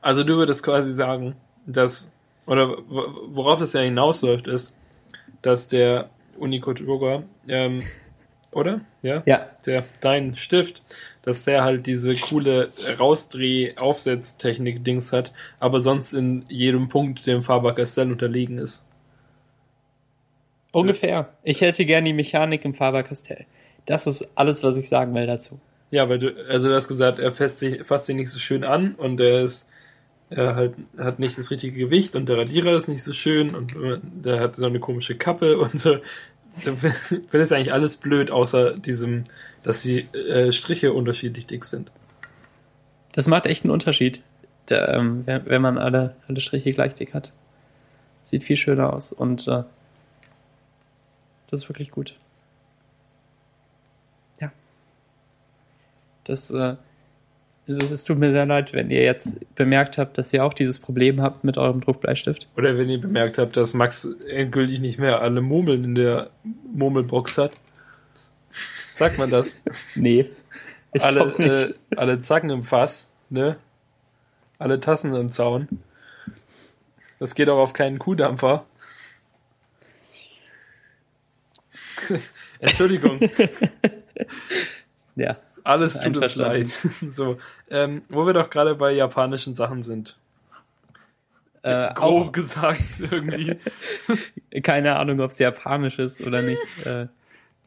[0.00, 1.34] Also du würdest quasi sagen,
[1.66, 2.12] dass,
[2.46, 4.72] oder worauf das ja hinausläuft, ist,
[5.42, 7.82] dass der Unicode Yoga, ähm,
[8.52, 8.80] oder?
[9.02, 9.22] Ja?
[9.26, 9.50] Ja.
[9.66, 10.82] Der, dein Stift,
[11.22, 18.58] dass der halt diese coole Rausdreh-Aufsetztechnik-Dings hat, aber sonst in jedem Punkt dem Faber-Castell unterlegen
[18.58, 18.86] ist.
[20.72, 21.28] Ungefähr.
[21.42, 23.46] Ich hätte gern die Mechanik im Faber-Castell.
[23.86, 25.58] Das ist alles, was ich sagen will dazu.
[25.90, 28.62] Ja, weil du, also du hast gesagt, er fasst sich, fasst sich nicht so schön
[28.62, 29.68] an und er ist,
[30.28, 33.74] er halt, hat nicht das richtige Gewicht und der Radierer ist nicht so schön und
[34.24, 35.96] der hat so eine komische Kappe und so.
[36.64, 39.24] Dann finde ich eigentlich alles blöd, außer diesem,
[39.62, 41.90] dass die äh, Striche unterschiedlich dick sind.
[43.12, 44.22] Das macht echt einen Unterschied,
[44.68, 47.32] der, ähm, wenn man alle, alle Striche gleich dick hat.
[48.22, 49.64] Sieht viel schöner aus und äh,
[51.50, 52.16] das ist wirklich gut.
[54.40, 54.52] Ja.
[56.24, 56.76] Das, äh,
[57.70, 61.20] es tut mir sehr leid, wenn ihr jetzt bemerkt habt, dass ihr auch dieses Problem
[61.20, 62.48] habt mit eurem Druckbleistift.
[62.56, 66.30] Oder wenn ihr bemerkt habt, dass Max endgültig nicht mehr alle Murmeln in der
[66.72, 67.52] Murmelbox hat.
[68.76, 69.64] Sagt man das?
[69.94, 70.30] nee.
[70.98, 73.56] Alle, äh, alle Zacken im Fass, ne?
[74.58, 75.68] Alle Tassen im Zaun.
[77.18, 78.64] Das geht auch auf keinen Kuhdampfer.
[82.58, 83.20] Entschuldigung.
[85.16, 85.36] Ja.
[85.64, 86.68] Alles tut uns leid.
[87.02, 87.38] so,
[87.70, 90.16] ähm, wo wir doch gerade bei japanischen Sachen sind.
[91.62, 93.58] Äh, Grob auch, gesagt, irgendwie.
[94.62, 96.62] Keine Ahnung, ob es japanisch ist oder nicht.
[96.86, 97.08] Äh,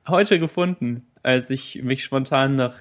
[0.07, 2.75] heute gefunden, als ich mich spontan nach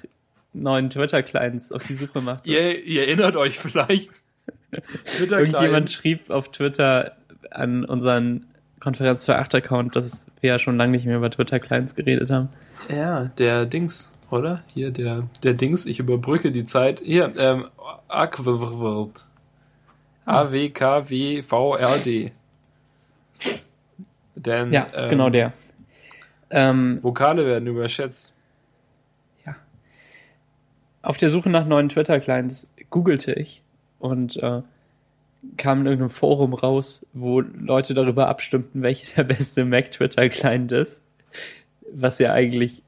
[0.55, 2.51] neuen Twitter-Clients auf die Suche machte.
[2.51, 4.11] Ihr, ihr erinnert euch vielleicht.
[5.21, 7.17] Irgendjemand schrieb auf Twitter
[7.51, 8.47] an unseren
[8.81, 12.49] Konferenz 2.8 Account, dass wir ja schon lange nicht mehr über Twitter-Clients geredet haben.
[12.89, 14.62] Ja, der Dings oder?
[14.72, 17.01] Hier der, der Dings, ich überbrücke die Zeit.
[17.01, 17.66] Hier, ähm,
[18.09, 19.26] Aquavert.
[20.24, 22.33] A-W-K-W-V-R-D.
[24.35, 25.53] Denn, ja, ähm, genau der.
[26.51, 28.35] Ähm, Vokale werden überschätzt.
[29.45, 29.57] Ja.
[31.03, 33.62] Auf der Suche nach neuen Twitter-Clients googelte ich
[33.99, 34.62] und äh,
[35.57, 41.03] kam in irgendeinem Forum raus, wo Leute darüber abstimmten, welcher der beste Mac-Twitter-Client ist.
[41.93, 42.83] Was ja eigentlich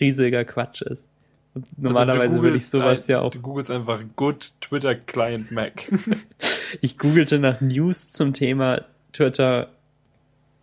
[0.00, 1.08] riesiger Quatsch ist.
[1.54, 3.30] Also normalerweise also würde ich sowas ein, ja auch.
[3.30, 5.90] Du googelst einfach Good Twitter Client Mac.
[6.80, 8.82] ich googelte nach News zum Thema
[9.12, 9.70] Twitter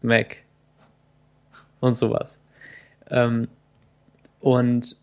[0.02, 0.38] Mac
[1.80, 2.40] und sowas.
[3.10, 3.48] Ähm,
[4.40, 4.96] und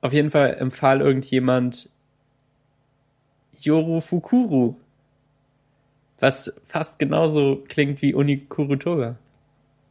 [0.00, 1.90] auf jeden Fall empfahl irgendjemand
[3.58, 4.76] Yoru Fukuru.
[6.18, 9.16] Was fast genauso klingt wie Unikurutoga.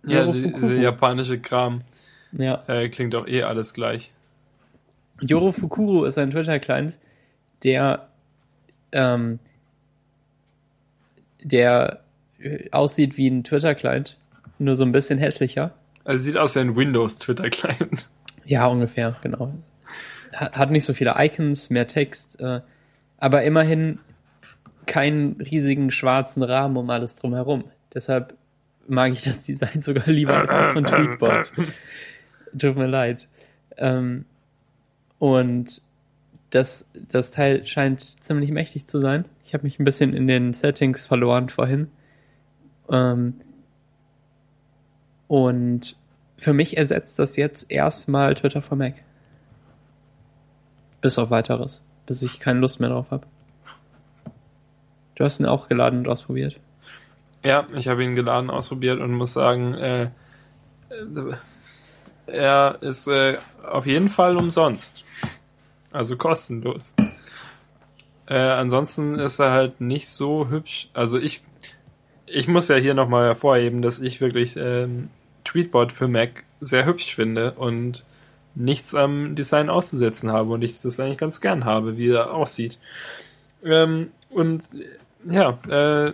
[0.07, 1.81] Ja, die, diese japanische Kram.
[2.37, 2.63] Ja.
[2.67, 4.11] Äh, klingt doch eh alles gleich.
[5.21, 6.97] Yoru Fukuru ist ein Twitter-Client,
[7.63, 8.09] der,
[8.91, 9.39] ähm,
[11.41, 12.01] der
[12.71, 14.17] aussieht wie ein Twitter-Client,
[14.59, 15.73] nur so ein bisschen hässlicher.
[16.03, 18.09] Also sieht aus wie ein Windows-Twitter-Client.
[18.45, 19.53] Ja, ungefähr, genau.
[20.33, 22.61] Hat, hat nicht so viele Icons, mehr Text, äh,
[23.17, 23.99] aber immerhin
[24.85, 27.63] keinen riesigen schwarzen Rahmen um alles drumherum.
[27.93, 28.35] Deshalb
[28.87, 31.53] mag ich das Design sogar lieber als das von Tweetbot.
[32.57, 33.27] Tut mir leid.
[33.77, 34.25] Ähm,
[35.19, 35.81] und
[36.49, 39.25] das, das Teil scheint ziemlich mächtig zu sein.
[39.43, 41.89] Ich habe mich ein bisschen in den Settings verloren vorhin.
[42.89, 43.41] Ähm,
[45.27, 45.95] und
[46.37, 49.03] für mich ersetzt das jetzt erstmal Twitter for Mac.
[51.01, 51.83] Bis auf weiteres.
[52.05, 53.25] Bis ich keine Lust mehr drauf habe.
[55.15, 56.59] Du hast ihn auch geladen und ausprobiert.
[57.43, 60.09] Ja, ich habe ihn geladen, ausprobiert und muss sagen, äh,
[62.27, 65.05] er ist äh, auf jeden Fall umsonst.
[65.91, 66.95] Also kostenlos.
[68.27, 70.89] Äh, ansonsten ist er halt nicht so hübsch.
[70.93, 71.43] Also ich,
[72.25, 75.09] ich muss ja hier nochmal hervorheben, dass ich wirklich ähm,
[75.43, 78.03] Tweetbot für Mac sehr hübsch finde und
[78.55, 82.79] nichts am Design auszusetzen habe und ich das eigentlich ganz gern habe, wie er aussieht.
[83.63, 84.69] Ähm, und
[85.25, 86.13] ja, äh,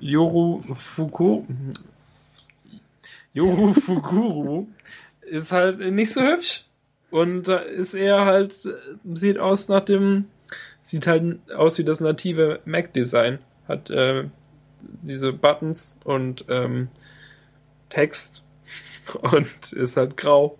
[0.00, 1.44] Yoru Fuku
[3.32, 4.66] Yoru Fukuru
[5.22, 6.64] ist halt nicht so hübsch.
[7.10, 8.54] Und da ist er halt
[9.14, 10.26] sieht aus nach dem
[10.82, 14.24] sieht halt aus wie das native Mac Design hat äh,
[14.80, 16.88] diese Buttons und ähm,
[17.90, 18.42] Text
[19.22, 20.58] und ist halt grau.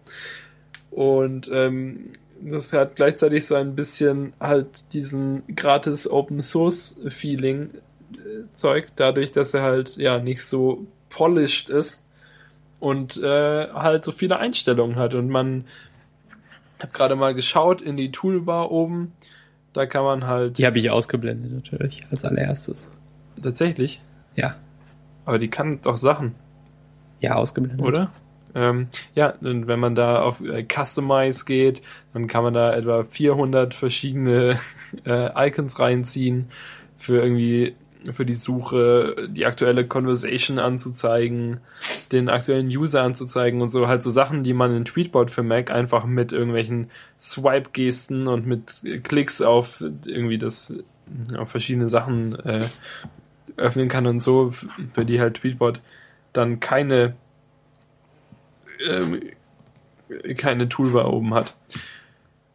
[0.91, 7.71] Und ähm, das hat gleichzeitig so ein bisschen halt diesen gratis Open Source Feeling
[8.13, 12.05] äh, Zeug, dadurch, dass er halt ja nicht so polished ist
[12.81, 15.65] und äh, halt so viele Einstellungen hat und man
[16.81, 19.13] hab gerade mal geschaut in die Toolbar oben,
[19.73, 22.91] da kann man halt Die habe ich ausgeblendet natürlich als allererstes.
[23.43, 24.01] tatsächlich,
[24.37, 24.55] Ja.
[25.25, 26.35] aber die kann doch Sachen,
[27.21, 27.85] Ja, ausgeblendet.
[27.85, 28.13] oder?
[28.55, 31.83] Ähm, ja, und wenn man da auf äh, Customize geht,
[32.15, 34.59] dann kann man da etwa 400 verschiedene
[35.05, 36.47] äh, Icons reinziehen
[36.97, 37.75] für irgendwie
[38.13, 41.61] für die Suche, die aktuelle Conversation anzuzeigen,
[42.13, 45.71] den aktuellen User anzuzeigen und so halt so Sachen, die man in Tweetbot für Mac
[45.71, 50.75] einfach mit irgendwelchen Swipe-Gesten und mit Klicks auf irgendwie das
[51.37, 52.67] auf verschiedene Sachen äh,
[53.57, 54.53] öffnen kann und so,
[54.93, 55.81] für die halt Tweetbot
[56.33, 57.15] dann keine
[58.89, 59.21] ähm,
[60.37, 61.55] keine Toolbar oben hat.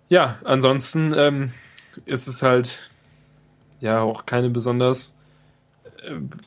[0.10, 1.52] Ja, ansonsten ähm,
[2.06, 2.90] ist es halt
[3.80, 5.18] ja auch keine besonders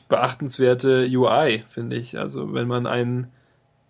[0.07, 2.17] beachtenswerte UI, finde ich.
[2.17, 3.27] Also wenn man ein,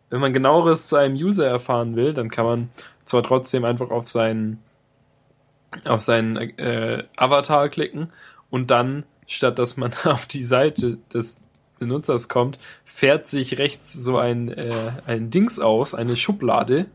[0.09, 2.69] wenn man genaueres zu einem User erfahren will, dann kann man
[3.03, 4.59] zwar trotzdem einfach auf seinen
[5.85, 8.11] auf seinen äh, Avatar klicken
[8.49, 11.41] und dann statt dass man auf die Seite des
[11.79, 16.87] Benutzers kommt, fährt sich rechts so ein, äh, ein Dings aus, eine Schublade,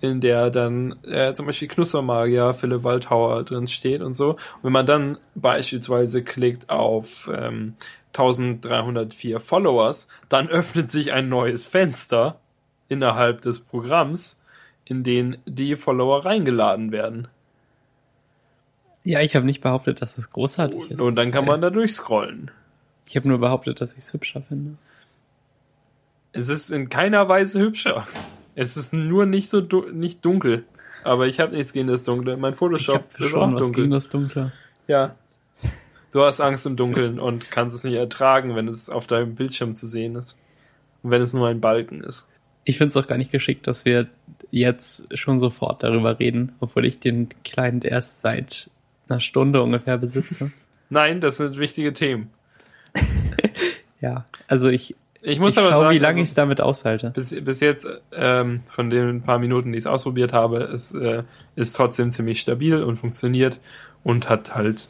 [0.00, 4.30] in der dann äh, zum Beispiel Knuspermagier Philipp Waldhauer drin steht und so.
[4.30, 7.74] Und wenn man dann beispielsweise klickt auf ähm,
[8.08, 12.40] 1304 Followers, dann öffnet sich ein neues Fenster
[12.88, 14.42] innerhalb des Programms,
[14.84, 17.28] in den die Follower reingeladen werden.
[19.02, 21.00] Ja, ich habe nicht behauptet, dass das großartig Und, ist.
[21.00, 22.50] und dann kann man da durchscrollen.
[23.08, 24.76] Ich habe nur behauptet, dass ich es hübscher finde.
[26.32, 28.06] Es ist in keiner Weise hübscher.
[28.56, 30.64] Es ist nur nicht so du nicht dunkel.
[31.04, 32.36] Aber ich habe nichts gegen das Dunkle.
[32.36, 33.82] Mein Ich Photoshop habe ist schon auch was dunkel.
[33.84, 34.52] gegen das Dunkle.
[34.88, 35.14] Ja.
[36.12, 39.76] Du hast Angst im Dunkeln und kannst es nicht ertragen, wenn es auf deinem Bildschirm
[39.76, 40.38] zu sehen ist.
[41.02, 42.28] Und wenn es nur ein Balken ist.
[42.64, 44.08] Ich finde es auch gar nicht geschickt, dass wir
[44.50, 48.70] jetzt schon sofort darüber reden, obwohl ich den Client erst seit
[49.08, 50.50] einer Stunde ungefähr besitze.
[50.88, 52.30] Nein, das sind wichtige Themen.
[54.00, 54.96] ja, also ich,
[55.28, 57.10] Ich muss ich aber schau, sagen, wie lange also, ich es damit aushalte.
[57.10, 61.24] bis, bis jetzt, ähm, von den paar Minuten, die ich es ausprobiert habe, es äh,
[61.56, 63.58] ist trotzdem ziemlich stabil und funktioniert
[64.04, 64.88] und hat halt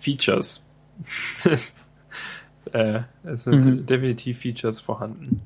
[0.00, 0.64] Features.
[1.44, 1.76] das,
[2.72, 3.84] äh, es sind Mhm.
[3.84, 5.42] definitiv Features vorhanden.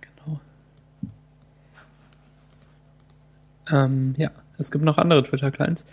[0.00, 0.40] Genau.
[3.70, 5.86] Ähm, ja, es gibt noch andere Twitter-Clients.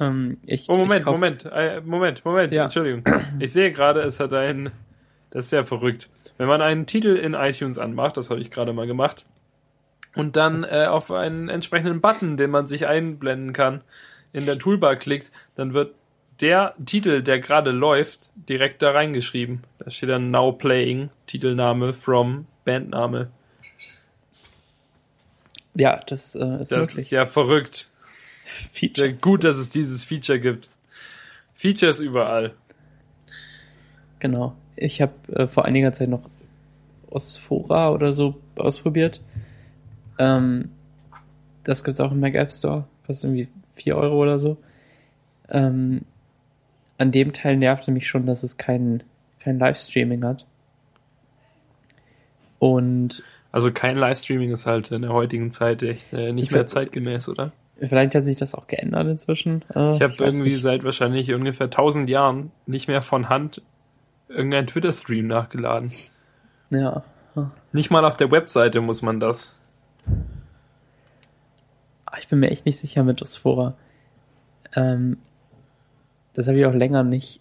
[0.00, 2.64] Ähm, ich, Oh, Moment, ich Moment, äh, Moment, Moment, Ja.
[2.64, 3.04] Entschuldigung.
[3.38, 4.70] Ich sehe gerade, es hat ein,
[5.34, 6.08] das ist ja verrückt.
[6.38, 9.24] Wenn man einen Titel in iTunes anmacht, das habe ich gerade mal gemacht,
[10.14, 13.82] und dann äh, auf einen entsprechenden Button, den man sich einblenden kann,
[14.32, 15.94] in der Toolbar klickt, dann wird
[16.40, 19.64] der Titel, der gerade läuft, direkt da reingeschrieben.
[19.78, 23.30] Da steht dann Now Playing, Titelname from Bandname.
[25.74, 27.06] Ja, das äh, ist Das möglich.
[27.06, 27.90] ist ja verrückt.
[28.72, 29.08] Feature.
[29.08, 30.68] Ja, gut, dass es dieses Feature gibt.
[31.54, 32.54] Features überall.
[34.20, 34.56] Genau.
[34.76, 36.22] Ich habe äh, vor einiger Zeit noch
[37.10, 39.20] Osphora oder so ausprobiert.
[40.18, 40.70] Ähm,
[41.64, 42.84] das gibt's auch im Mac App Store.
[43.06, 44.56] Kostet irgendwie 4 Euro oder so.
[45.48, 46.02] Ähm,
[46.98, 49.02] an dem Teil nervte mich schon, dass es kein,
[49.40, 50.44] kein Livestreaming hat.
[52.58, 53.22] Und
[53.52, 57.52] Also kein Livestreaming ist halt in der heutigen Zeit echt äh, nicht mehr zeitgemäß, oder?
[57.80, 59.62] vielleicht hat sich das auch geändert inzwischen.
[59.74, 60.62] Äh, Ich habe irgendwie nicht.
[60.62, 63.60] seit wahrscheinlich ungefähr 1000 Jahren nicht mehr von Hand
[64.28, 65.92] irgendeinen Twitter-Stream nachgeladen.
[66.70, 67.02] Ja.
[67.72, 69.56] Nicht mal auf der Webseite muss man das.
[72.06, 73.74] Ah, Ich bin mir echt nicht sicher mit Osphora.
[74.76, 75.18] Ähm,
[76.34, 77.40] das habe ich auch länger nicht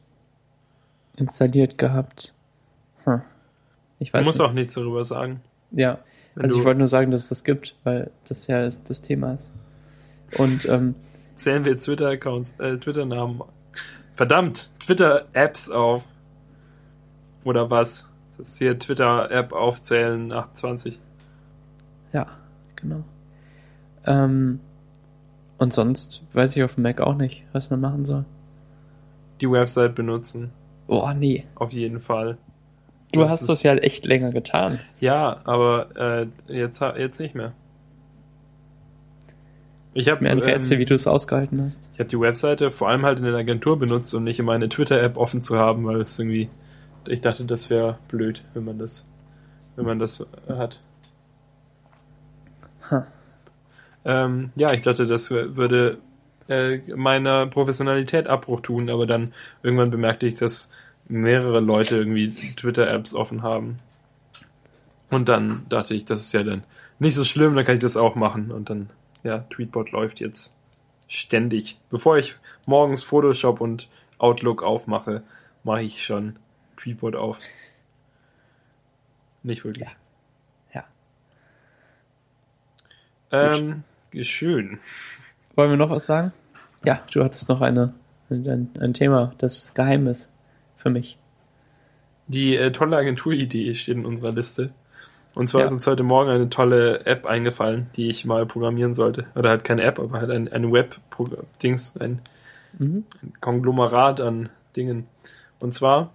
[1.16, 2.34] installiert gehabt.
[3.06, 3.22] Hm.
[4.00, 4.48] Ich Du weiß musst nicht.
[4.48, 5.42] auch nichts darüber sagen.
[5.72, 6.00] Ja,
[6.36, 8.84] Wenn also du- ich wollte nur sagen, dass es das gibt, weil das ja das,
[8.84, 9.54] das Thema ist.
[10.38, 10.96] Und ähm,
[11.36, 13.42] Zählen wir Twitter-Accounts, äh, Twitter-Namen.
[14.14, 16.04] Verdammt, Twitter-Apps auf.
[17.44, 18.12] Oder was?
[18.38, 21.00] Das ist hier Twitter-App aufzählen nach 20.
[22.14, 22.28] ja,
[22.76, 23.04] genau.
[24.06, 24.60] Ähm,
[25.58, 28.26] und sonst weiß ich auf dem Mac auch nicht, was man machen soll.
[29.40, 30.52] Die Website benutzen.
[30.88, 31.46] Oh, nee.
[31.56, 32.38] Auf jeden Fall.
[33.14, 34.80] Du Das hast ist- das ja echt länger getan.
[35.00, 37.54] Ja, aber äh, jetzt, jetzt nicht mehr.
[39.94, 41.88] Ich habe mir einfach ähm, erzählen, wie du es ausgehalten hast.
[41.94, 44.68] ich hab die Webseite vor allem halt in der Agentur benutzt und nicht immer eine
[44.68, 46.50] Twitter-App offen zu haben, weil es irgendwie,
[47.08, 49.08] ich dachte, das wäre blöd, wenn man das,
[49.76, 50.80] wenn man das hat.
[52.92, 53.08] Ha.
[54.06, 55.98] Ähm, ja, ich dachte, das würde
[56.50, 60.70] äh, meiner Professionalität Abbruch tun, aber dann irgendwann bemerkte ich, dass
[61.08, 63.78] mehrere Leute irgendwie Twitter-Apps offen haben.
[65.10, 66.64] Und dann dachte ich, das ist ja dann
[67.00, 68.52] nicht so schlimm, dann kann ich das auch machen.
[68.52, 68.90] Und dann,
[69.24, 70.58] ja, Tweetbot läuft jetzt
[71.08, 71.78] ständig.
[71.90, 72.36] Bevor ich
[72.66, 73.88] morgens Photoshop und
[74.18, 75.24] Outlook aufmache,
[75.64, 76.38] mache ich schon
[76.84, 77.38] Tweetbot auf.
[79.42, 79.90] Nicht wirklich.
[80.74, 80.84] Ja.
[83.32, 83.84] Ähm,
[84.22, 84.80] schön.
[85.56, 86.34] Wollen wir noch was sagen?
[86.86, 87.94] Ja, du hattest noch eine,
[88.30, 90.30] ein, ein Thema, das geheim ist
[90.78, 91.18] für mich.
[92.28, 94.72] Die äh, tolle Agenturidee steht in unserer Liste.
[95.34, 95.66] Und zwar Ja.
[95.66, 99.26] ist uns heute Morgen eine tolle App eingefallen, die ich mal programmieren sollte.
[99.36, 102.22] Oder halt keine App, aber halt ein, ein Web-Dings, ein,
[102.78, 103.06] Mhm.
[103.22, 105.08] ein Konglomerat an Dingen.
[105.60, 106.12] Und zwar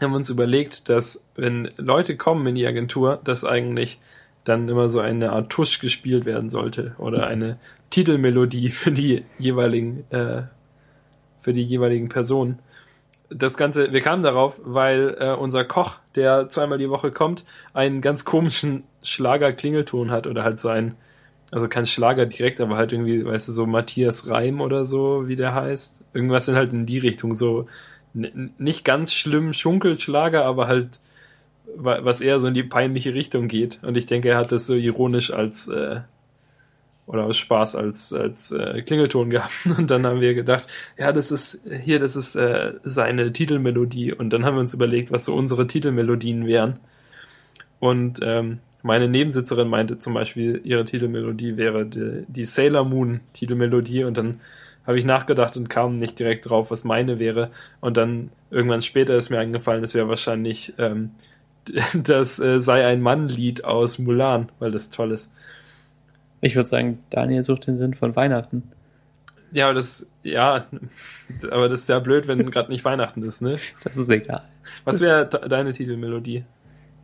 [0.00, 4.00] haben wir uns überlegt, dass wenn Leute kommen in die Agentur, dass eigentlich
[4.44, 7.58] dann immer so eine Art Tusch gespielt werden sollte oder eine
[7.90, 10.42] Titelmelodie für die jeweiligen äh,
[11.46, 12.58] für die jeweiligen Personen.
[13.30, 18.00] Das Ganze, wir kamen darauf, weil äh, unser Koch, der zweimal die Woche kommt, einen
[18.00, 20.96] ganz komischen Schlager-Klingelton hat oder halt so ein,
[21.52, 25.36] also kein Schlager direkt, aber halt irgendwie, weißt du, so Matthias Reim oder so, wie
[25.36, 26.00] der heißt.
[26.14, 27.68] Irgendwas in halt in die Richtung, so
[28.58, 31.00] nicht ganz schlimm Schunkelschlager, aber halt
[31.76, 33.80] wa- was eher so in die peinliche Richtung geht.
[33.82, 36.00] Und ich denke, er hat das so ironisch als äh,
[37.06, 39.52] oder aus Spaß als als äh, Klingelton gehabt.
[39.78, 40.66] Und dann haben wir gedacht,
[40.98, 44.12] ja, das ist hier, das ist äh, seine Titelmelodie.
[44.12, 46.80] Und dann haben wir uns überlegt, was so unsere Titelmelodien wären.
[47.78, 54.04] Und ähm, meine Nebensitzerin meinte zum Beispiel, ihre Titelmelodie wäre die, die Sailor Moon Titelmelodie.
[54.04, 54.40] Und dann
[54.86, 57.50] habe ich nachgedacht und kam nicht direkt drauf, was meine wäre.
[57.80, 61.10] Und dann irgendwann später ist mir eingefallen, es wäre wahrscheinlich ähm,
[61.94, 65.34] das äh, sei ein Mann-Lied aus Mulan, weil das toll ist.
[66.40, 68.62] Ich würde sagen, Daniel sucht den Sinn von Weihnachten.
[69.52, 70.66] Ja, aber das, ja,
[71.50, 73.56] aber das ist ja blöd, wenn gerade nicht Weihnachten ist, ne?
[73.84, 74.42] Das ist egal.
[74.84, 76.44] Was wäre de- deine Titelmelodie?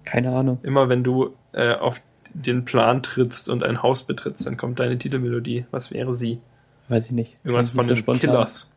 [0.05, 0.59] Keine Ahnung.
[0.62, 2.01] Immer wenn du äh, auf
[2.35, 5.66] den Plan trittst und ein Haus betrittst, dann kommt deine Titelmelodie.
[5.70, 6.41] Was wäre sie?
[6.89, 7.39] Weiß ich nicht.
[7.45, 8.30] Irgendwas von nicht den so spontan.
[8.30, 8.72] Killers.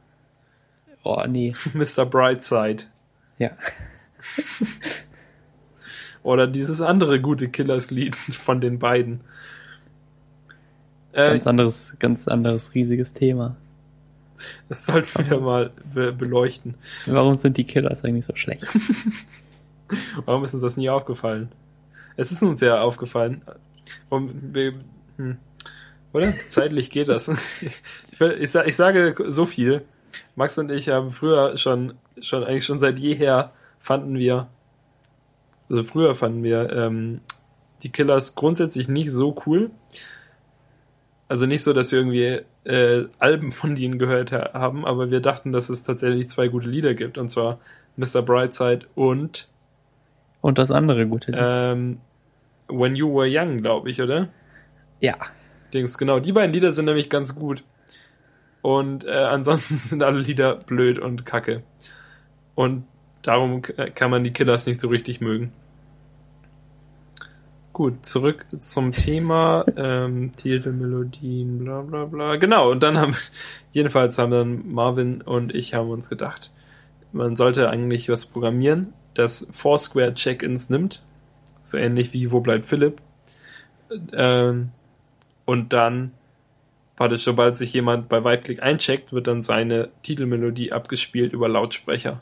[1.03, 1.53] Oh, nee.
[1.73, 2.05] Mr.
[2.05, 2.83] Brightside.
[3.37, 3.51] Ja.
[6.23, 9.21] Oder dieses andere gute Killers-Lied von den beiden.
[11.11, 13.55] Äh, Ganz anderes, ganz anderes riesiges Thema.
[14.67, 16.75] das sollten wir mal be beleuchten.
[17.05, 18.65] Warum sind die Killers eigentlich so schlecht?
[20.25, 21.51] Warum ist uns das nie aufgefallen?
[22.17, 23.41] Es ist uns ja aufgefallen.
[24.09, 24.73] Und wir,
[25.17, 25.37] hm,
[26.15, 26.33] oder?
[26.49, 27.31] Zeitlich geht das.
[28.19, 29.83] Ich, ich sage so viel.
[30.35, 34.47] Max und ich haben früher schon, schon eigentlich schon seit jeher fanden wir,
[35.69, 37.19] also früher fanden wir ähm,
[37.83, 39.71] die Killers grundsätzlich nicht so cool.
[41.27, 45.19] Also nicht so, dass wir irgendwie äh, Alben von denen gehört ha haben, aber wir
[45.19, 47.59] dachten, dass es tatsächlich zwei gute Lieder gibt, und zwar
[47.97, 48.21] Mr.
[48.21, 49.49] Brightside und
[50.41, 51.41] Und das andere gute Lied.
[51.43, 51.97] ähm,
[52.67, 54.29] When You Were Young, glaube ich, oder?
[55.01, 55.15] ja.
[55.73, 56.19] Dings, genau.
[56.19, 57.63] Die beiden Lieder sind nämlich ganz gut.
[58.61, 61.63] Und äh, ansonsten sind alle Lieder blöd und kacke.
[62.55, 62.85] Und
[63.21, 65.51] darum k- kann man die Killers nicht so richtig mögen.
[67.73, 72.35] Gut, zurück zum Thema ähm, Titelmelodien, bla bla bla.
[72.37, 73.15] Genau, und dann haben
[73.71, 76.51] jedenfalls haben dann Marvin und ich haben uns gedacht,
[77.11, 81.01] man sollte eigentlich was programmieren, das Foursquare Check-ins nimmt.
[81.61, 83.01] So ähnlich wie Wo bleibt Philipp?
[84.13, 84.69] Ähm,
[85.45, 86.11] und dann,
[86.97, 92.21] warte, sobald sich jemand bei Weitblick eincheckt, wird dann seine Titelmelodie abgespielt über Lautsprecher.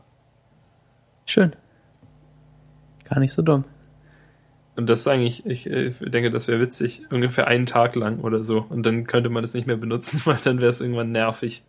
[1.25, 1.55] Schön.
[3.09, 3.63] Gar nicht so dumm.
[4.75, 8.43] Und das ist eigentlich, ich äh, denke, das wäre witzig, ungefähr einen Tag lang oder
[8.43, 8.65] so.
[8.67, 11.63] Und dann könnte man es nicht mehr benutzen, weil dann wäre es irgendwann nervig.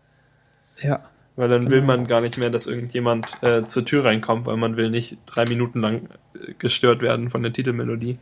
[0.80, 1.04] Ja.
[1.36, 1.86] Weil dann will Genau.
[1.88, 5.44] man gar nicht mehr, dass irgendjemand äh, zur Tür reinkommt, weil man will nicht drei
[5.44, 8.18] Minuten lang äh, gestört werden von der Titelmelodie.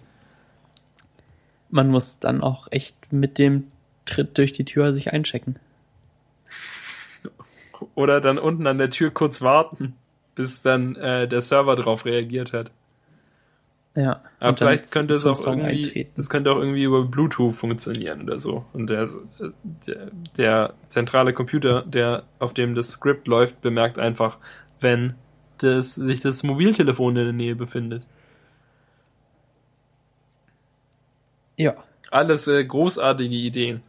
[1.72, 3.64] Man muss dann auch echt mit dem
[4.04, 5.56] Tritt durch die Tür sich einchecken.
[7.94, 9.94] Oder dann unten an der Tür kurz warten,
[10.36, 12.70] bis dann äh, der Server drauf reagiert hat.
[13.94, 14.22] Ja.
[14.40, 16.12] Aber vielleicht könnte es auch irgendwie, eintreten.
[16.16, 18.64] es könnte auch irgendwie über Bluetooth funktionieren oder so.
[18.72, 19.06] Und der,
[19.86, 24.38] der, der zentrale Computer, der auf dem das Skript läuft, bemerkt einfach,
[24.80, 25.14] wenn
[25.58, 28.02] das, sich das Mobiltelefon in der Nähe befindet.
[31.56, 31.74] Ja.
[32.10, 33.82] Alles äh, großartige Ideen.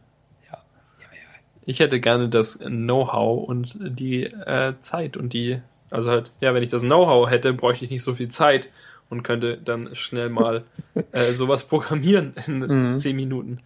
[0.50, 0.58] Ja.
[1.66, 5.60] Ich hätte gerne das Know-how und die äh, Zeit und die,
[5.90, 8.68] also halt, ja, wenn ich das Know-how hätte, bräuchte ich nicht so viel Zeit
[9.10, 10.64] und könnte dann schnell mal
[11.12, 12.58] äh, sowas programmieren in
[12.92, 12.98] Mhm.
[12.98, 13.60] zehn Minuten.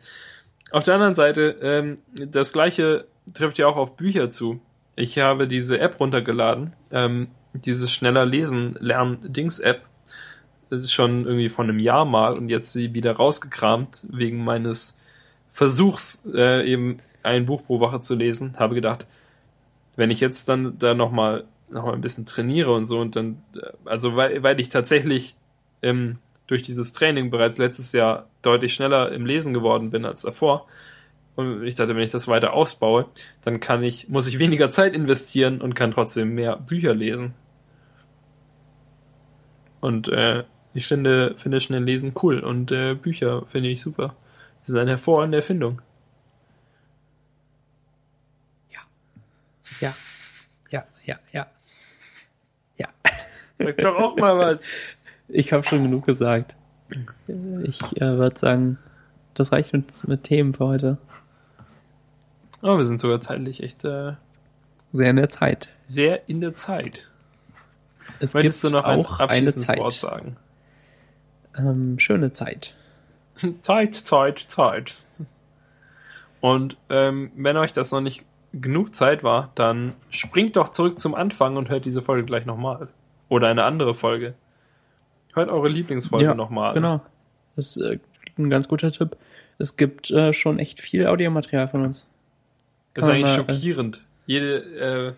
[0.71, 4.61] Auf der anderen Seite, ähm, das gleiche trifft ja auch auf Bücher zu.
[4.97, 9.83] Ich habe diese App runtergeladen, ähm, dieses schneller lesen lernen Dings App.
[10.87, 14.99] Schon irgendwie von einem Jahr mal und jetzt sie wieder rausgekramt wegen meines
[15.51, 18.55] Versuchs, äh, eben ein Buch pro Woche zu lesen.
[18.59, 19.07] Habe gedacht,
[19.97, 23.43] wenn ich jetzt dann da nochmal noch mal ein bisschen trainiere und so und dann,
[23.55, 25.37] äh, also weil, weil ich tatsächlich
[25.83, 30.67] ähm, durch dieses Training bereits letztes Jahr deutlich schneller im Lesen geworden bin als davor.
[31.37, 33.07] Und ich dachte, wenn ich das weiter ausbaue,
[33.43, 37.35] dann kann ich, muss ich weniger Zeit investieren und kann trotzdem mehr Bücher lesen.
[39.81, 40.43] Und äh,
[40.79, 44.15] ich finde, finde schnell lesen cool und äh, Bücher finde ich super.
[44.61, 45.83] Das ist eine hervorragende Erfindung.
[49.81, 49.95] Ja.
[50.71, 51.47] Ja, ja, ja.
[52.77, 52.89] Ja.
[53.57, 54.71] Sag doch auch mal was.
[55.27, 56.57] Ich habe schon genug gesagt.
[57.65, 58.79] Ich äh, würde sagen,
[59.35, 60.99] das reicht mit, mit Themen für heute.
[62.63, 64.13] Oh, wir sind sogar zeitlich echt äh,
[64.93, 65.71] Sehr in der Zeit.
[65.85, 67.09] sehr in der Zeit.
[68.21, 69.79] Es Möchtest du gibt noch ein auch eine abschließendes Zeit.
[69.79, 70.37] Wort sagen?
[71.59, 72.75] Ähm, schöne Zeit.
[73.61, 74.95] Zeit, Zeit, Zeit.
[76.41, 81.15] Und ähm, wenn euch das noch nicht genug Zeit war, dann springt doch zurück zum
[81.15, 82.89] Anfang und hört diese Folge gleich nochmal.
[83.29, 84.35] Oder eine andere Folge.
[85.35, 86.75] Hört eure Lieblingsfolge Ja, nochmal.
[86.75, 87.01] Genau.
[87.57, 87.99] Das ist äh,
[88.39, 89.17] ein ganz guter Tipp.
[89.59, 92.07] Es gibt äh, schon echt viel Audiomaterial von uns.
[92.95, 93.97] Das ist eigentlich mal, äh, schockierend.
[93.99, 95.17] Äh, jede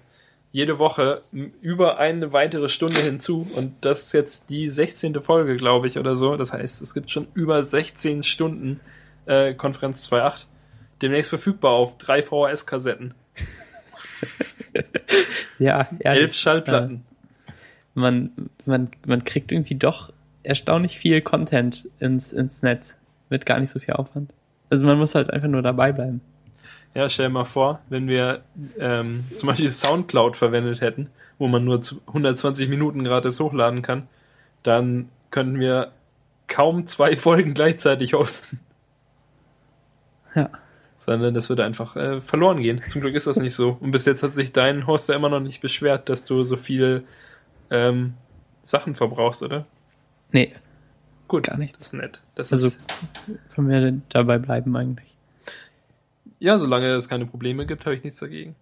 [0.78, 5.20] Woche m- über eine weitere Stunde hinzu und das ist jetzt die 16.
[5.20, 6.36] Folge, glaube ich, oder so.
[6.36, 8.80] Das heißt, es gibt schon über 16 Stunden
[9.26, 10.44] äh, Konferenz 2.8.
[11.02, 13.14] Demnächst verfügbar auf drei VHS-Kassetten,
[15.58, 16.22] Ja, ehrlich.
[16.22, 17.02] elf Schallplatten.
[17.94, 18.30] man,
[18.66, 20.12] man, man kriegt irgendwie doch
[20.42, 22.98] erstaunlich viel Content ins, ins Netz
[23.28, 24.32] mit gar nicht so viel Aufwand.
[24.70, 26.20] Also man muss halt einfach nur dabei bleiben.
[26.94, 28.42] Ja, stell dir mal vor, wenn wir
[28.78, 31.08] ähm, zum Beispiel Soundcloud verwendet hätten,
[31.38, 34.08] wo man nur zu 120 Minuten gratis hochladen kann,
[34.62, 35.92] dann könnten wir
[36.48, 38.58] kaum zwei Folgen gleichzeitig hosten.
[40.34, 40.50] Ja.
[40.96, 42.82] Sondern das würde einfach äh, verloren gehen.
[42.86, 43.78] Zum Glück ist das nicht so.
[43.80, 47.04] Und bis jetzt hat sich dein Hoster immer noch nicht beschwert, dass du so viel
[47.70, 48.14] ähm,
[48.62, 49.64] Sachen verbrauchst, oder?
[50.32, 50.52] Nee,
[51.28, 51.78] Gut, Gar nichts.
[51.78, 52.20] Das ist nett.
[52.34, 52.82] Das Also- ist,
[53.54, 55.09] können wir dabei bleiben eigentlich.
[56.40, 58.56] Ja, solange es keine Probleme gibt, habe ich nichts dagegen.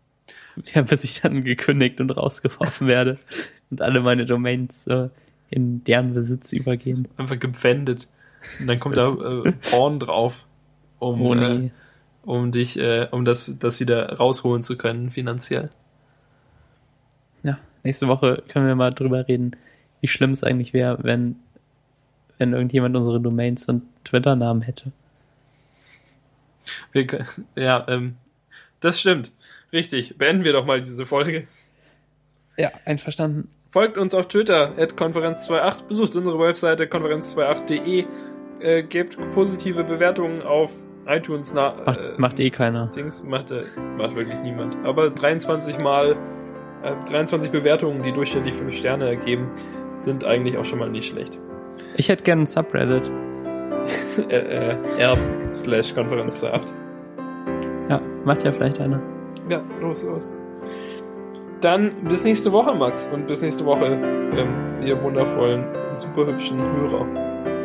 [0.75, 3.19] Ja, bis ich dann gekündigt und rausgeworfen werde
[3.71, 5.09] und alle meine Domains äh,
[5.49, 7.09] in deren Besitz übergehen.
[7.17, 8.09] Einfach gepfändet.
[8.61, 10.47] Und dann kommt da äh, Porn drauf,
[10.99, 11.71] um, Oh äh, nee.
[12.23, 15.71] um dich, äh, um das, das wieder rausholen zu können, finanziell.
[17.43, 19.53] Ja, nächste Woche können wir mal drüber reden,
[20.01, 21.37] wie schlimm es eigentlich wäre, wenn,
[22.39, 24.93] wenn irgendjemand unsere Domains und Twitter-Namen hätte.
[26.93, 27.07] Wir,
[27.57, 28.17] ja, ähm,
[28.81, 29.33] Das stimmt.
[29.73, 30.17] Richtig.
[30.19, 31.47] Beenden wir doch mal diese Folge.
[32.57, 33.51] Ja, einverstanden.
[33.71, 38.07] Folgt uns auf Twitter, at Konferenz28, besucht unsere Webseite konferenz28.de,
[38.61, 40.73] äh, gebt positive Bewertungen auf
[41.07, 42.87] iTunes na, Macht, äh, macht eh keiner.
[42.87, 43.65] Dings macht, äh,
[43.97, 44.77] macht wirklich niemand.
[44.85, 46.17] Aber 23 mal,
[46.83, 49.51] äh, 23 Bewertungen, die durchschnittlich 5 Sterne ergeben,
[49.95, 51.39] sind eigentlich auch schon mal nicht schlecht.
[51.97, 53.11] Ich hätte gerne ein Subreddit.
[54.29, 55.17] äh, äh, r
[55.55, 56.75] slash Konferenz 28.
[57.89, 59.01] Ja, macht ja vielleicht einer.
[59.49, 60.35] Ja, los, los.
[61.61, 63.09] Dann bis nächste Woche, Max.
[63.13, 67.07] Und bis nächste Woche, ähm, ihr wundervollen, super hübschen Hörer.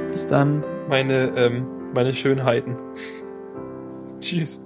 [0.09, 0.63] Bis dann.
[0.89, 2.75] Meine, ähm, meine Schönheiten.
[4.19, 4.65] Tschüss.